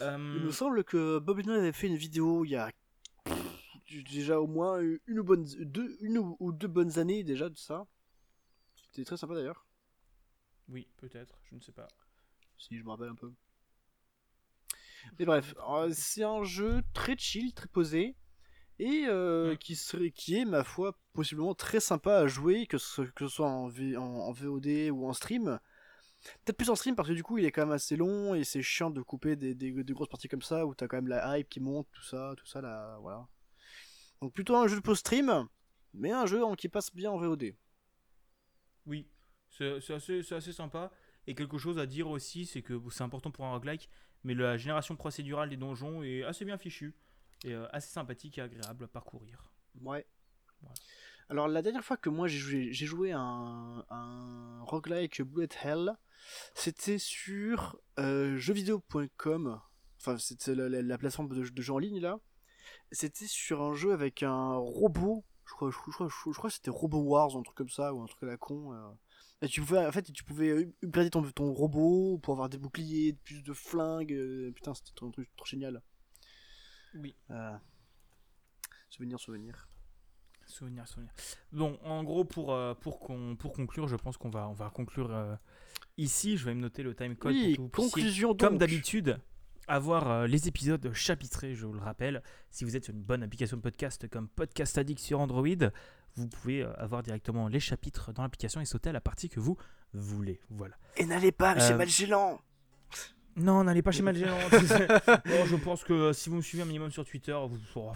Euh, 0.01 0.35
Il 0.37 0.43
me 0.43 0.51
semble 0.51 0.83
que 0.83 1.19
Bob 1.19 1.39
Dylan 1.39 1.59
avait 1.59 1.71
fait 1.71 1.87
une 1.87 1.95
vidéo 1.95 2.43
il 2.43 2.51
y 2.51 2.55
a 2.55 2.69
déjà 4.09 4.39
au 4.41 4.47
moins 4.47 4.81
une 4.81 5.19
ou, 5.19 5.23
bonne, 5.23 5.45
deux, 5.45 5.97
une 6.01 6.17
ou 6.17 6.35
ou 6.39 6.51
deux 6.51 6.67
bonnes 6.67 6.99
années 6.99 7.23
déjà 7.23 7.49
de 7.49 7.55
ça. 7.55 7.87
C'était 8.75 9.05
très 9.05 9.17
sympa 9.17 9.33
d'ailleurs. 9.33 9.65
Oui, 10.67 10.87
peut-être, 10.97 11.39
je 11.45 11.55
ne 11.55 11.61
sais 11.61 11.71
pas. 11.71 11.87
Si 12.57 12.77
je 12.77 12.83
me 12.83 12.89
rappelle 12.89 13.09
un 13.09 13.15
peu. 13.15 13.31
Mais 15.17 15.25
bref, 15.25 15.55
euh, 15.69 15.89
c'est 15.93 16.23
un 16.23 16.43
jeu 16.43 16.81
très 16.93 17.17
chill, 17.17 17.53
très 17.53 17.67
posé. 17.67 18.15
Et 18.79 19.05
euh, 19.07 19.53
Mm. 19.53 19.57
qui, 19.57 19.75
serait, 19.75 20.11
qui 20.11 20.35
est, 20.37 20.45
ma 20.45 20.63
foi, 20.63 20.97
possiblement 21.13 21.55
très 21.55 21.79
sympa 21.79 22.17
à 22.17 22.27
jouer, 22.27 22.67
que 22.67 22.77
ce, 22.77 23.01
que 23.01 23.27
ce 23.27 23.35
soit 23.35 23.49
en, 23.49 23.67
V- 23.67 23.97
en, 23.97 24.03
en 24.03 24.31
VOD 24.31 24.91
ou 24.91 25.07
en 25.07 25.13
stream. 25.13 25.59
Peut-être 26.45 26.57
plus 26.57 26.69
en 26.69 26.75
stream 26.75 26.95
parce 26.95 27.07
que 27.09 27.13
du 27.13 27.23
coup 27.23 27.37
il 27.37 27.45
est 27.45 27.51
quand 27.51 27.61
même 27.61 27.71
assez 27.71 27.95
long 27.95 28.35
et 28.35 28.43
c'est 28.43 28.61
chiant 28.61 28.89
de 28.89 29.01
couper 29.01 29.35
des, 29.35 29.55
des, 29.55 29.71
des 29.71 29.93
grosses 29.93 30.09
parties 30.09 30.27
comme 30.27 30.41
ça 30.41 30.65
où 30.65 30.75
t'as 30.75 30.87
quand 30.87 30.97
même 30.97 31.07
la 31.07 31.37
hype 31.39 31.47
qui 31.49 31.59
monte, 31.59 31.87
tout 31.91 32.03
ça, 32.03 32.33
tout 32.37 32.45
ça 32.47 32.59
là, 32.61 32.97
voilà. 33.01 33.27
Donc 34.21 34.33
plutôt 34.33 34.55
un 34.55 34.67
jeu 34.67 34.81
pour 34.81 34.97
stream, 34.97 35.47
mais 35.93 36.11
un 36.11 36.25
jeu 36.25 36.43
en- 36.43 36.55
qui 36.55 36.69
passe 36.69 36.93
bien 36.93 37.11
en 37.11 37.17
VOD. 37.17 37.55
Oui, 38.85 39.07
c'est 39.49 39.91
assez, 39.93 40.23
c'est 40.23 40.35
assez 40.35 40.53
sympa. 40.53 40.91
Et 41.27 41.35
quelque 41.35 41.57
chose 41.57 41.77
à 41.79 41.85
dire 41.85 42.09
aussi, 42.09 42.45
c'est 42.45 42.61
que 42.61 42.79
c'est 42.89 43.03
important 43.03 43.31
pour 43.31 43.45
un 43.45 43.51
roguelike, 43.51 43.89
mais 44.23 44.33
la 44.33 44.57
génération 44.57 44.95
procédurale 44.95 45.49
des 45.49 45.57
donjons 45.57 46.03
est 46.03 46.23
assez 46.23 46.45
bien 46.45 46.57
fichue. 46.57 46.95
Et 47.43 47.53
euh, 47.53 47.67
assez 47.71 47.89
sympathique 47.89 48.37
et 48.37 48.41
agréable 48.41 48.85
à 48.85 48.87
parcourir. 48.87 49.51
Ouais. 49.81 50.05
Voilà. 50.61 50.75
Alors 51.29 51.47
la 51.47 51.61
dernière 51.61 51.83
fois 51.83 51.97
que 51.97 52.09
moi 52.09 52.27
j'ai 52.27 52.37
joué, 52.37 52.73
j'ai 52.73 52.85
joué 52.85 53.11
un, 53.11 53.85
un 53.89 54.61
roguelike 54.63 55.21
Bullet 55.21 55.49
Hell, 55.63 55.91
c'était 56.55 56.97
sur 56.97 57.77
euh, 57.99 58.37
jeuxvideo.com, 58.37 59.59
enfin 59.99 60.17
c'était 60.17 60.55
la, 60.55 60.69
la- 60.69 60.81
la 60.81 60.97
plateforme 60.97 61.29
de, 61.29 61.47
de 61.47 61.61
jeux 61.61 61.73
en 61.73 61.79
ligne 61.79 61.99
là. 61.99 62.19
C'était 62.91 63.27
sur 63.27 63.61
un 63.61 63.73
jeu 63.73 63.91
avec 63.93 64.23
un 64.23 64.55
robot, 64.55 65.25
je 65.45 65.53
crois, 65.53 65.69
je, 65.71 65.77
crois, 65.77 66.07
je, 66.09 66.31
crois 66.37 66.49
que 66.49 66.55
c'était 66.55 66.69
Robo 66.71 66.99
Wars 67.01 67.35
un 67.37 67.43
truc 67.43 67.55
comme 67.57 67.69
ça, 67.69 67.93
ou 67.93 68.01
un 68.01 68.05
truc 68.05 68.23
à 68.23 68.27
la 68.27 68.37
con. 68.37 68.73
euh. 68.73 68.89
Et 69.41 69.47
tu 69.47 69.61
pouvais, 69.61 69.85
en 69.85 69.91
fait, 69.91 70.03
tu 70.11 70.23
pouvais 70.23 70.67
upgrader 70.83 71.09
ton, 71.11 71.21
ton 71.31 71.53
robot 71.53 72.17
pour 72.19 72.33
avoir 72.33 72.49
des 72.49 72.57
boucliers, 72.57 73.13
plus 73.23 73.43
de 73.43 73.53
flingues, 73.53 74.13
euh, 74.13 74.51
putain 74.53 74.73
c'était 74.73 74.91
un 75.03 75.11
truc 75.11 75.29
trop 75.37 75.45
génial. 75.45 75.81
Oui. 77.01 77.15
Euh, 77.31 77.55
Souvenir, 78.89 79.19
souvenir. 79.19 79.67
Souvenir, 80.45 80.87
souvenir. 80.87 81.11
Bon, 81.51 81.77
en 81.83 82.03
gros, 82.03 82.23
pour, 82.23 82.53
euh, 82.53 82.73
pour, 82.73 82.99
qu'on- 82.99 83.35
pour 83.35 83.51
conclure, 83.53 83.87
je 83.87 83.95
pense 83.97 84.17
qu'on 84.17 84.29
va, 84.29 84.47
on 84.47 84.53
va 84.53 84.69
conclure 84.69 85.11
euh, 85.13 85.35
ici. 85.97 86.37
Je 86.37 86.45
vais 86.45 86.53
me 86.55 86.61
noter 86.61 86.83
le 86.83 86.95
timecode 86.95 87.33
Oui, 87.33 87.55
pour 87.55 87.55
que 87.55 87.61
vous 87.61 87.69
puissiez, 87.69 87.91
conclusion 88.01 88.35
comme 88.35 88.57
d'habitude, 88.57 89.19
avoir 89.67 90.09
euh, 90.09 90.27
les 90.27 90.47
épisodes 90.47 90.93
chapitrés, 90.93 91.53
je 91.53 91.65
vous 91.65 91.73
le 91.73 91.81
rappelle. 91.81 92.23
Si 92.49 92.63
vous 92.63 92.77
êtes 92.77 92.85
sur 92.85 92.93
une 92.93 93.03
bonne 93.03 93.23
application 93.23 93.57
de 93.57 93.61
podcast 93.61 94.07
comme 94.07 94.29
Podcast 94.29 94.77
Addict 94.77 95.01
sur 95.01 95.19
Android, 95.19 95.45
vous 96.15 96.27
pouvez 96.29 96.63
avoir 96.63 97.03
directement 97.03 97.49
les 97.49 97.59
chapitres 97.59 98.13
dans 98.13 98.23
l'application 98.23 98.61
et 98.61 98.65
sauter 98.65 98.89
à 98.89 98.93
la 98.93 99.01
partie 99.01 99.27
que 99.29 99.41
vous 99.41 99.57
voulez. 99.93 100.39
Voilà. 100.49 100.75
Et 100.95 101.05
n'allez 101.05 101.33
pas, 101.33 101.55
Euh, 101.59 101.77
Malgélant 101.77 102.41
Non, 103.37 103.63
n'allez 103.63 103.81
pas 103.81 103.91
chez 103.91 104.01
Malgéant. 104.01 104.37
non, 105.25 105.45
je 105.45 105.55
pense 105.55 105.83
que 105.83 105.93
euh, 105.93 106.13
si 106.13 106.29
vous 106.29 106.37
me 106.37 106.41
suivez 106.41 106.63
un 106.63 106.65
minimum 106.65 106.91
sur 106.91 107.05
Twitter, 107.05 107.37
vous... 107.47 107.59
oh, 107.75 107.93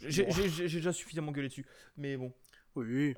j'ai 0.00 0.24
déjà 0.24 0.92
suffisamment 0.92 1.32
gueulé 1.32 1.48
dessus. 1.48 1.66
Mais 1.96 2.16
bon. 2.16 2.32
Oui. 2.76 3.14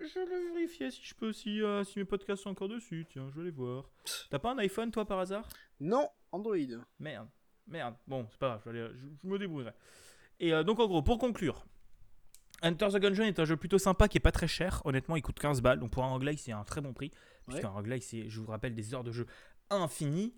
Je, 0.00 0.06
je 0.06 0.18
vais 0.18 0.52
vérifier 0.54 0.90
si 0.90 1.00
je 1.02 1.14
peux, 1.14 1.32
si, 1.32 1.62
euh, 1.62 1.84
si 1.84 1.98
mes 1.98 2.04
podcasts 2.04 2.42
sont 2.42 2.50
encore 2.50 2.68
dessus. 2.68 3.06
Tiens, 3.10 3.30
je 3.32 3.38
vais 3.38 3.44
les 3.46 3.50
voir. 3.50 3.88
T'as 4.30 4.38
pas 4.38 4.52
un 4.52 4.58
iPhone, 4.58 4.90
toi, 4.90 5.06
par 5.06 5.18
hasard? 5.20 5.48
Non, 5.78 6.08
Android. 6.32 6.56
Merde. 6.98 7.28
Merde. 7.66 7.94
Bon, 8.06 8.26
c'est 8.30 8.38
pas 8.38 8.48
grave, 8.48 8.62
je, 8.66 8.70
vais 8.70 8.80
aller- 8.80 8.94
je- 8.94 9.06
je 9.22 9.26
me 9.28 9.38
débrouillerai. 9.38 9.72
Et 10.40 10.52
euh, 10.52 10.62
donc, 10.64 10.80
en 10.80 10.86
gros, 10.88 11.02
pour 11.02 11.18
conclure, 11.18 11.64
Enter 12.62 12.88
the 12.88 12.96
Gungeon 12.96 13.24
est 13.24 13.38
un 13.38 13.44
jeu 13.44 13.56
plutôt 13.56 13.78
sympa 13.78 14.08
qui 14.08 14.18
est 14.18 14.20
pas 14.20 14.32
très 14.32 14.48
cher. 14.48 14.82
Honnêtement, 14.84 15.16
il 15.16 15.22
coûte 15.22 15.38
15 15.38 15.62
balles. 15.62 15.78
Donc, 15.78 15.90
pour 15.92 16.04
un 16.04 16.10
roguelike, 16.10 16.40
c'est 16.40 16.52
un 16.52 16.64
très 16.64 16.80
bon 16.80 16.92
prix. 16.92 17.10
Puisqu'un 17.46 17.68
roguelike, 17.68 18.02
c'est, 18.02 18.28
je 18.28 18.40
vous 18.40 18.50
rappelle, 18.50 18.74
des 18.74 18.92
heures 18.92 19.04
de 19.04 19.12
jeu 19.12 19.26
infinies. 19.70 20.34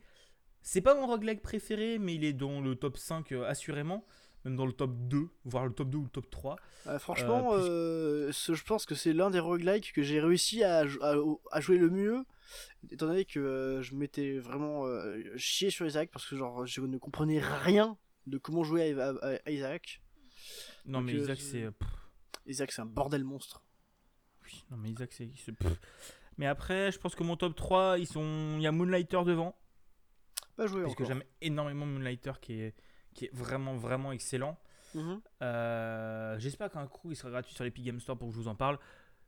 C'est 0.63 0.81
pas 0.81 0.95
mon 0.95 1.07
roguelike 1.07 1.43
préféré, 1.43 1.99
mais 1.99 2.15
il 2.15 2.25
est 2.25 2.33
dans 2.33 2.61
le 2.61 2.75
top 2.77 2.97
5 2.97 3.33
euh, 3.33 3.45
assurément. 3.45 4.05
Même 4.45 4.57
dans 4.57 4.67
le 4.67 4.73
top 4.73 4.91
2, 4.93 5.29
voire 5.45 5.67
le 5.67 5.73
top 5.73 5.89
2 5.91 5.99
ou 5.99 6.03
le 6.03 6.09
top 6.09 6.29
3. 6.29 6.57
Euh, 6.89 6.99
franchement, 6.99 7.51
Euh, 7.55 8.25
puis- 8.27 8.35
ce- 8.35 8.55
je 8.55 8.65
pense 8.65 8.87
que 8.87 8.97
c'est 8.97 9.13
l'un 9.13 9.31
des 9.31 9.39
roguelikes 9.39 9.93
que 9.93 10.03
j'ai 10.03 10.21
réussi 10.21 10.65
à, 10.65 10.85
jou- 10.85 11.01
à, 11.03 11.15
à 11.57 11.61
jouer 11.61 11.79
le 11.79 11.91
mieux. 11.91 12.25
Étant 12.91 13.07
donné 13.07 13.25
que 13.25 13.79
je 13.83 13.95
m'étais 13.95 14.39
vraiment 14.39 14.85
chié 15.37 15.71
sur 15.71 15.87
Isaac 15.87 16.11
parce 16.13 16.27
que 16.27 16.37
genre 16.37 16.67
je 16.67 16.81
ne 16.81 16.99
comprenais 16.99 17.41
rien 17.41 17.97
de 18.27 18.37
comment 18.37 18.65
jouer 18.65 18.99
à, 19.01 19.51
Isaac. 19.51 20.03
Non, 20.87 20.99
Donc, 20.99 21.07
mais 21.07 21.15
Isaac, 21.15 21.39
c'est. 21.41 21.69
Isaac, 22.47 22.73
c'est 22.73 22.83
un 22.83 22.87
bordel 22.87 23.23
monstre. 23.23 23.63
oui, 24.45 24.65
non, 24.73 24.77
mais 24.77 24.91
Isaac, 24.91 25.13
c'est. 25.13 25.31
Mais 26.37 26.47
après, 26.47 26.91
je 26.91 26.99
pense 26.99 27.15
que 27.15 27.23
mon 27.23 27.37
top 27.37 27.55
3, 27.55 27.97
ils 28.01 28.09
sont. 28.09 28.55
Il 28.57 28.63
y 28.63 28.67
a 28.67 28.73
Moonlighter 28.73 29.23
devant. 29.25 29.57
Pas 30.57 30.67
joué 30.67 30.83
Parce 30.83 30.95
que 30.95 31.03
encore. 31.03 31.15
j'aime 31.15 31.25
énormément 31.41 31.87
Moonlighter 31.87 32.33
qui 32.41 32.61
est, 32.61 32.75
qui 33.15 33.25
est 33.27 33.35
vraiment, 33.35 33.75
vraiment 33.77 34.13
excellent. 34.13 34.59
Mhm. 34.95 35.21
Euh, 35.43 36.39
J'espère 36.39 36.71
qu'un 36.71 36.87
coup 36.87 37.11
il 37.11 37.17
sera 37.17 37.31
gratuit 37.31 37.55
sur 37.55 37.65
l'Epic 37.65 37.85
Game 37.85 37.99
Store 38.01 38.17
pour 38.19 38.29
que 38.29 38.35
je 38.35 38.41
vous 38.41 38.49
en 38.49 38.55
parle. 38.55 38.79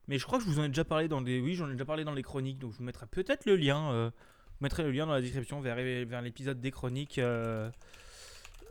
Mais 0.09 0.19
je 0.19 0.27
crois 0.27 0.39
que 0.39 0.45
je 0.45 0.51
vous 0.51 0.59
en 0.59 0.65
ai 0.65 0.69
déjà 0.69 0.85
parlé 0.85 1.09
dans 1.09 1.23
des. 1.23 1.41
Oui, 1.41 1.55
j'en 1.55 1.69
ai 1.69 1.73
déjà 1.73 1.87
parlé 1.87 2.05
dans 2.05 2.13
les 2.13 2.23
chroniques, 2.23 2.59
donc 2.59 2.73
je 2.73 2.79
vous 2.79 2.85
mettrai 2.85 3.07
peut-être 3.07 3.47
le 3.47 3.57
lien. 3.57 3.91
euh, 3.93 4.11
je 4.11 4.59
vous 4.59 4.63
mettrai 4.65 4.83
le 4.83 4.91
lien 4.93 5.07
dans 5.07 5.13
la 5.13 5.23
description 5.23 5.61
vers, 5.63 5.77
vers 6.07 6.21
l'épisode 6.21 6.61
des 6.61 6.71
chroniques. 6.71 7.19
euh, 7.19 7.71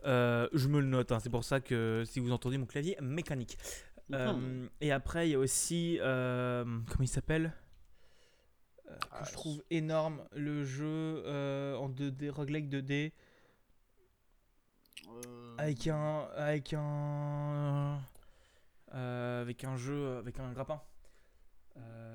je 0.06 0.68
me 0.68 0.80
le 0.80 0.86
note, 0.86 1.12
hein, 1.12 1.20
c'est 1.20 1.30
pour 1.32 1.44
ça 1.44 1.60
que 1.60 2.04
si 2.06 2.20
vous 2.20 2.32
entendez 2.32 2.58
mon 2.58 2.66
clavier 2.68 2.96
mécanique. 3.02 3.58
Mhm. 4.10 4.70
et 4.82 4.92
après, 4.92 5.28
il 5.28 5.32
y 5.32 5.36
a 5.36 5.40
aussi. 5.40 5.98
comment 6.02 6.84
il 7.02 7.08
s'appelle? 7.08 7.54
Euh, 8.88 8.96
Que 8.98 9.08
Ah, 9.12 9.24
je 9.26 9.34
trouve 9.34 9.64
énorme, 9.70 10.24
le 10.34 10.64
jeu 10.64 11.24
euh, 11.26 11.76
en 11.76 11.90
2D, 11.90 12.30
roguelike 12.30 12.70
2D. 12.70 13.12
Euh, 15.08 15.56
Avec 15.58 15.88
un. 15.88 16.28
Avec 16.36 16.74
un. 16.74 18.02
avec 18.92 19.64
un 19.64 19.76
jeu. 19.78 20.18
Avec 20.18 20.40
un 20.40 20.52
grappin. 20.52 20.82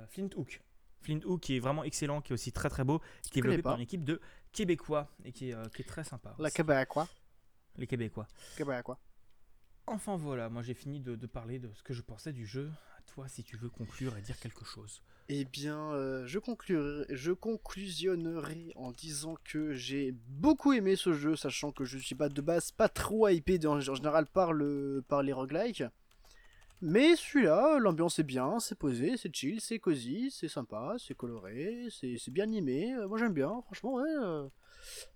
Flint 0.09 0.31
Hook. 0.37 0.62
Flint 1.02 1.20
Hook 1.24 1.40
qui 1.40 1.57
est 1.57 1.61
vraiment 1.61 1.85
excellent, 1.85 2.20
qui 2.20 2.33
est 2.33 2.35
aussi 2.35 2.52
très 2.52 2.68
très 2.68 2.85
beau, 2.85 3.00
qui 3.22 3.38
est 3.38 3.42
développé 3.42 3.62
par 3.62 3.74
une 3.76 3.83
équipe 3.83 4.04
de 4.04 4.20
Québécois 4.52 5.09
et 5.24 5.33
qui 5.33 5.50
est, 5.50 5.74
qui 5.74 5.83
est 5.83 5.85
très 5.85 6.04
sympa. 6.04 6.35
La. 6.38 6.50
Québécois. 6.50 7.09
Les 7.76 7.87
Québécois. 7.87 8.26
Québécois. 8.57 8.98
Enfin 9.87 10.16
voilà, 10.16 10.48
moi 10.48 10.62
j'ai 10.62 10.74
fini 10.74 11.00
de, 11.00 11.16
de 11.16 11.26
parler 11.26 11.59
de 11.59 11.72
ce 11.72 11.83
que 11.83 11.94
je 11.94 12.02
pensais 12.02 12.33
du 12.33 12.46
jeu. 12.46 12.70
Toi 13.14 13.28
si 13.28 13.42
tu 13.42 13.56
veux 13.56 13.68
conclure 13.68 14.16
et 14.16 14.22
dire 14.22 14.38
quelque 14.38 14.64
chose. 14.64 15.02
Eh 15.30 15.44
bien, 15.44 15.92
euh, 15.92 16.26
je, 16.26 16.38
conclurai- 16.38 17.04
je 17.10 17.32
conclusionnerai 17.32 18.72
en 18.76 18.92
disant 18.92 19.36
que 19.44 19.74
j'ai 19.74 20.12
beaucoup 20.12 20.72
aimé 20.72 20.96
ce 20.96 21.12
jeu, 21.12 21.36
sachant 21.36 21.70
que 21.70 21.84
je 21.84 21.98
suis 21.98 22.14
pas 22.14 22.30
de 22.30 22.40
base 22.40 22.72
pas 22.72 22.88
trop 22.88 23.28
hypé 23.28 23.58
en, 23.66 23.78
général 23.80 24.26
par, 24.26 24.54
le, 24.54 25.04
par 25.06 25.22
les 25.22 25.34
roguelikes. 25.34 25.84
Mais 26.80 27.16
celui-là, 27.16 27.78
l'ambiance 27.78 28.20
est 28.20 28.24
bien, 28.24 28.58
c'est 28.60 28.78
posé, 28.78 29.16
c'est 29.16 29.34
chill, 29.34 29.60
c'est 29.60 29.80
cosy, 29.80 30.30
c'est 30.30 30.48
sympa, 30.48 30.94
c'est 30.98 31.16
coloré, 31.16 31.88
c'est 31.90 32.30
bien 32.30 32.44
animé. 32.44 32.94
euh, 32.94 33.08
moi 33.08 33.18
j'aime 33.18 33.34
bien, 33.34 33.60
franchement, 33.66 33.94
ouais. 33.94 34.08
euh, 34.22 34.48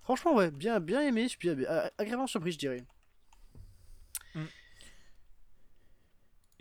franchement, 0.02 0.34
ouais, 0.34 0.50
bien, 0.50 0.80
bien 0.80 1.00
aimé, 1.02 1.22
je 1.22 1.28
suis 1.28 1.38
bien- 1.38 1.88
agréablement 1.96 2.26
surpris, 2.26 2.52
je 2.52 2.58
dirais. 2.58 2.84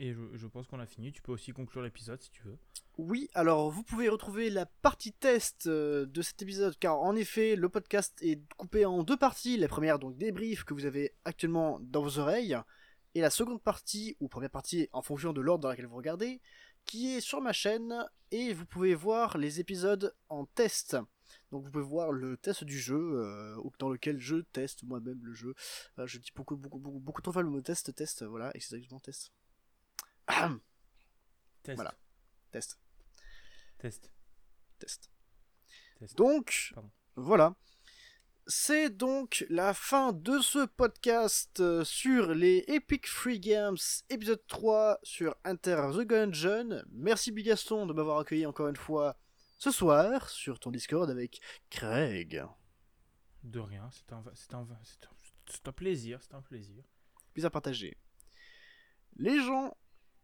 Et 0.03 0.15
je, 0.15 0.47
pense 0.47 0.65
qu'on 0.65 0.79
a 0.79 0.87
fini. 0.87 1.11
Tu 1.11 1.21
peux 1.21 1.31
aussi 1.31 1.51
conclure 1.51 1.83
l'épisode 1.83 2.19
si 2.19 2.31
tu 2.31 2.41
veux. 2.41 2.57
Oui, 2.97 3.29
alors 3.35 3.69
vous 3.69 3.83
pouvez 3.83 4.09
retrouver 4.09 4.49
la 4.49 4.65
partie 4.65 5.13
test 5.13 5.67
euh, 5.67 6.07
de 6.07 6.23
cet 6.23 6.41
épisode, 6.41 6.75
car 6.79 6.99
en 6.99 7.15
effet, 7.15 7.55
le 7.55 7.69
podcast 7.69 8.17
est 8.23 8.41
coupé 8.57 8.83
en 8.83 9.03
deux 9.03 9.15
parties. 9.15 9.57
La 9.57 9.67
première, 9.67 9.99
donc 9.99 10.17
débrief 10.17 10.63
que 10.63 10.73
vous 10.73 10.85
avez 10.85 11.13
actuellement 11.23 11.79
dans 11.81 12.01
vos 12.01 12.17
oreilles, 12.17 12.57
et 13.13 13.21
la 13.21 13.29
seconde 13.29 13.61
partie, 13.61 14.17
ou 14.19 14.27
première 14.27 14.49
partie 14.49 14.89
en 14.91 15.03
fonction 15.03 15.33
de 15.33 15.41
l'ordre 15.41 15.61
dans 15.61 15.69
laquelle 15.69 15.85
vous 15.85 15.97
regardez, 15.97 16.41
qui 16.85 17.13
est 17.13 17.21
sur 17.21 17.39
ma 17.39 17.53
chaîne, 17.53 18.03
et 18.31 18.53
vous 18.53 18.65
pouvez 18.65 18.95
voir 18.95 19.37
les 19.37 19.59
épisodes 19.59 20.15
en 20.29 20.47
test. 20.47 20.97
Donc 21.51 21.63
vous 21.63 21.69
pouvez 21.69 21.83
voir 21.83 22.11
le 22.11 22.37
test 22.37 22.63
du 22.63 22.79
jeu, 22.79 23.19
euh, 23.19 23.55
dans 23.77 23.89
lequel 23.89 24.19
je 24.19 24.37
teste 24.51 24.81
moi-même 24.81 25.19
le 25.21 25.33
jeu. 25.35 25.53
Voilà, 25.95 26.07
je 26.07 26.17
dis 26.17 26.31
beaucoup, 26.35 26.55
beaucoup, 26.55 26.79
beaucoup, 26.79 26.99
beaucoup 26.99 27.21
trop 27.21 27.31
fois 27.31 27.43
le 27.43 27.49
mot 27.51 27.61
test, 27.61 27.93
test, 27.93 28.23
voilà, 28.23 28.49
et 28.55 28.59
c'est 28.59 28.77
exactement 28.77 28.99
test. 28.99 29.31
Test. 31.63 31.75
Voilà. 31.75 31.93
test. 32.51 32.79
Test. 33.77 34.11
test. 34.79 35.11
Test. 35.99 36.17
Donc, 36.17 36.71
Pardon. 36.73 36.91
voilà. 37.15 37.55
C'est 38.47 38.89
donc 38.89 39.45
la 39.49 39.73
fin 39.73 40.13
de 40.13 40.39
ce 40.39 40.65
podcast 40.65 41.59
euh, 41.59 41.83
sur 41.83 42.33
les 42.33 42.63
Epic 42.67 43.07
Free 43.07 43.39
Games, 43.39 43.77
épisode 44.09 44.45
3 44.47 44.99
sur 45.03 45.35
Enter 45.45 45.89
the 45.93 46.01
Gungeon. 46.01 46.83
Merci 46.91 47.31
Bigaston 47.31 47.85
de 47.85 47.93
m'avoir 47.93 48.17
accueilli 48.19 48.45
encore 48.45 48.67
une 48.67 48.75
fois 48.75 49.17
ce 49.57 49.69
soir 49.69 50.29
sur 50.29 50.59
ton 50.59 50.71
Discord 50.71 51.09
avec 51.09 51.39
Craig. 51.69 52.43
De 53.43 53.59
rien. 53.59 53.87
C'est 53.91 54.11
un, 54.11 54.23
c'est 54.33 54.53
un, 54.55 54.67
c'est 54.83 55.05
un, 55.05 55.09
c'est 55.47 55.67
un 55.67 55.71
plaisir. 55.71 56.19
C'est 56.21 56.33
un 56.33 56.41
plaisir. 56.41 56.83
Puis 57.33 57.45
à 57.45 57.49
partager. 57.51 57.95
Les 59.17 59.39
gens, 59.43 59.77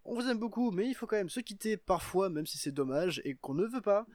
on 0.07 0.15
vous 0.15 0.27
aime 0.27 0.39
beaucoup, 0.39 0.71
mais 0.71 0.87
il 0.87 0.93
faut 0.95 1.05
quand 1.05 1.17
même 1.17 1.29
se 1.29 1.39
quitter 1.41 1.77
parfois, 1.77 2.29
même 2.29 2.45
si 2.47 2.57
c'est 2.57 2.71
dommage 2.71 3.21
et 3.25 3.35
qu'on 3.35 3.53
ne 3.53 3.65
veut 3.65 3.81
pas. 3.81 4.07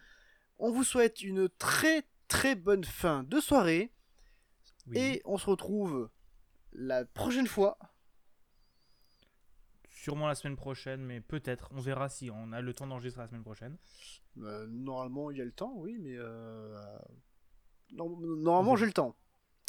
On 0.59 0.73
vous 0.73 0.85
souhaite 0.85 1.23
une 1.23 1.49
très 1.49 2.05
très 2.29 2.55
bonne 2.55 2.85
fin 2.85 3.23
de 3.25 3.41
soirée. 3.41 3.93
Oui. 4.87 4.99
Et 4.99 5.23
on 5.25 5.39
se 5.39 5.47
retrouve 5.47 6.11
la 6.73 7.05
prochaine 7.05 7.47
fois. 7.47 7.79
Sûrement 9.91 10.27
la 10.27 10.35
semaine 10.35 10.57
prochaine, 10.57 11.03
mais 11.05 11.21
peut-être. 11.21 11.69
On 11.73 11.81
verra 11.81 12.09
si 12.09 12.31
on 12.31 12.53
a 12.53 12.61
le 12.61 12.75
temps 12.75 12.87
d'enregistrer 12.87 13.23
la 13.23 13.29
semaine 13.29 13.45
prochaine. 13.45 13.77
Euh, 14.39 14.67
normalement, 14.69 15.31
il 15.31 15.39
y 15.39 15.41
a 15.41 15.45
le 15.45 15.53
temps, 15.53 15.75
oui, 15.77 15.99
mais. 16.01 16.17
euh, 16.17 16.77
non- 17.93 18.17
normalement, 18.19 18.75
j'ai 18.75 18.87
le 18.87 18.93
temps. 18.93 19.15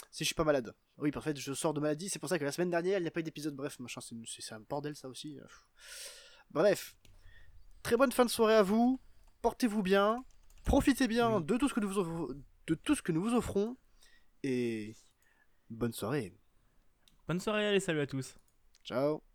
Si 0.09 0.23
je 0.23 0.27
suis 0.29 0.35
pas 0.35 0.43
malade. 0.43 0.73
Oui, 0.97 1.11
en 1.15 1.21
fait, 1.21 1.37
je 1.39 1.53
sors 1.53 1.73
de 1.73 1.79
maladie, 1.79 2.07
c'est 2.09 2.19
pour 2.19 2.29
ça 2.29 2.37
que 2.37 2.43
la 2.45 2.51
semaine 2.51 2.69
dernière, 2.69 2.99
il 2.99 3.01
n'y 3.01 3.07
a 3.07 3.11
pas 3.11 3.19
eu 3.19 3.23
d'épisode. 3.23 3.55
Bref, 3.55 3.79
machin, 3.79 3.99
c'est 4.01 4.53
un 4.53 4.59
bordel, 4.59 4.95
ça 4.95 5.07
aussi. 5.09 5.39
euh. 5.39 5.45
Bref. 6.51 6.95
Très 7.81 7.97
bonne 7.97 8.11
fin 8.11 8.25
de 8.25 8.29
soirée 8.29 8.55
à 8.55 8.63
vous. 8.63 8.99
Portez-vous 9.41 9.81
bien. 9.83 10.23
Profitez 10.63 11.07
bien 11.07 11.37
Oui. 11.37 11.43
de, 11.43 11.57
tout 11.57 11.67
ce 11.67 11.73
que 11.73 11.79
nous 11.79 11.89
vous 11.89 12.33
de 12.67 12.75
tout 12.75 12.95
ce 12.95 13.01
que 13.01 13.11
nous 13.11 13.21
vous 13.21 13.33
offrons. 13.33 13.75
Et. 14.43 14.95
Bonne 15.69 15.93
soirée. 15.93 16.33
Bonne 17.27 17.39
soirée, 17.39 17.67
allez, 17.67 17.79
salut 17.79 18.01
à 18.01 18.07
tous. 18.07 18.35
Ciao. 18.83 19.32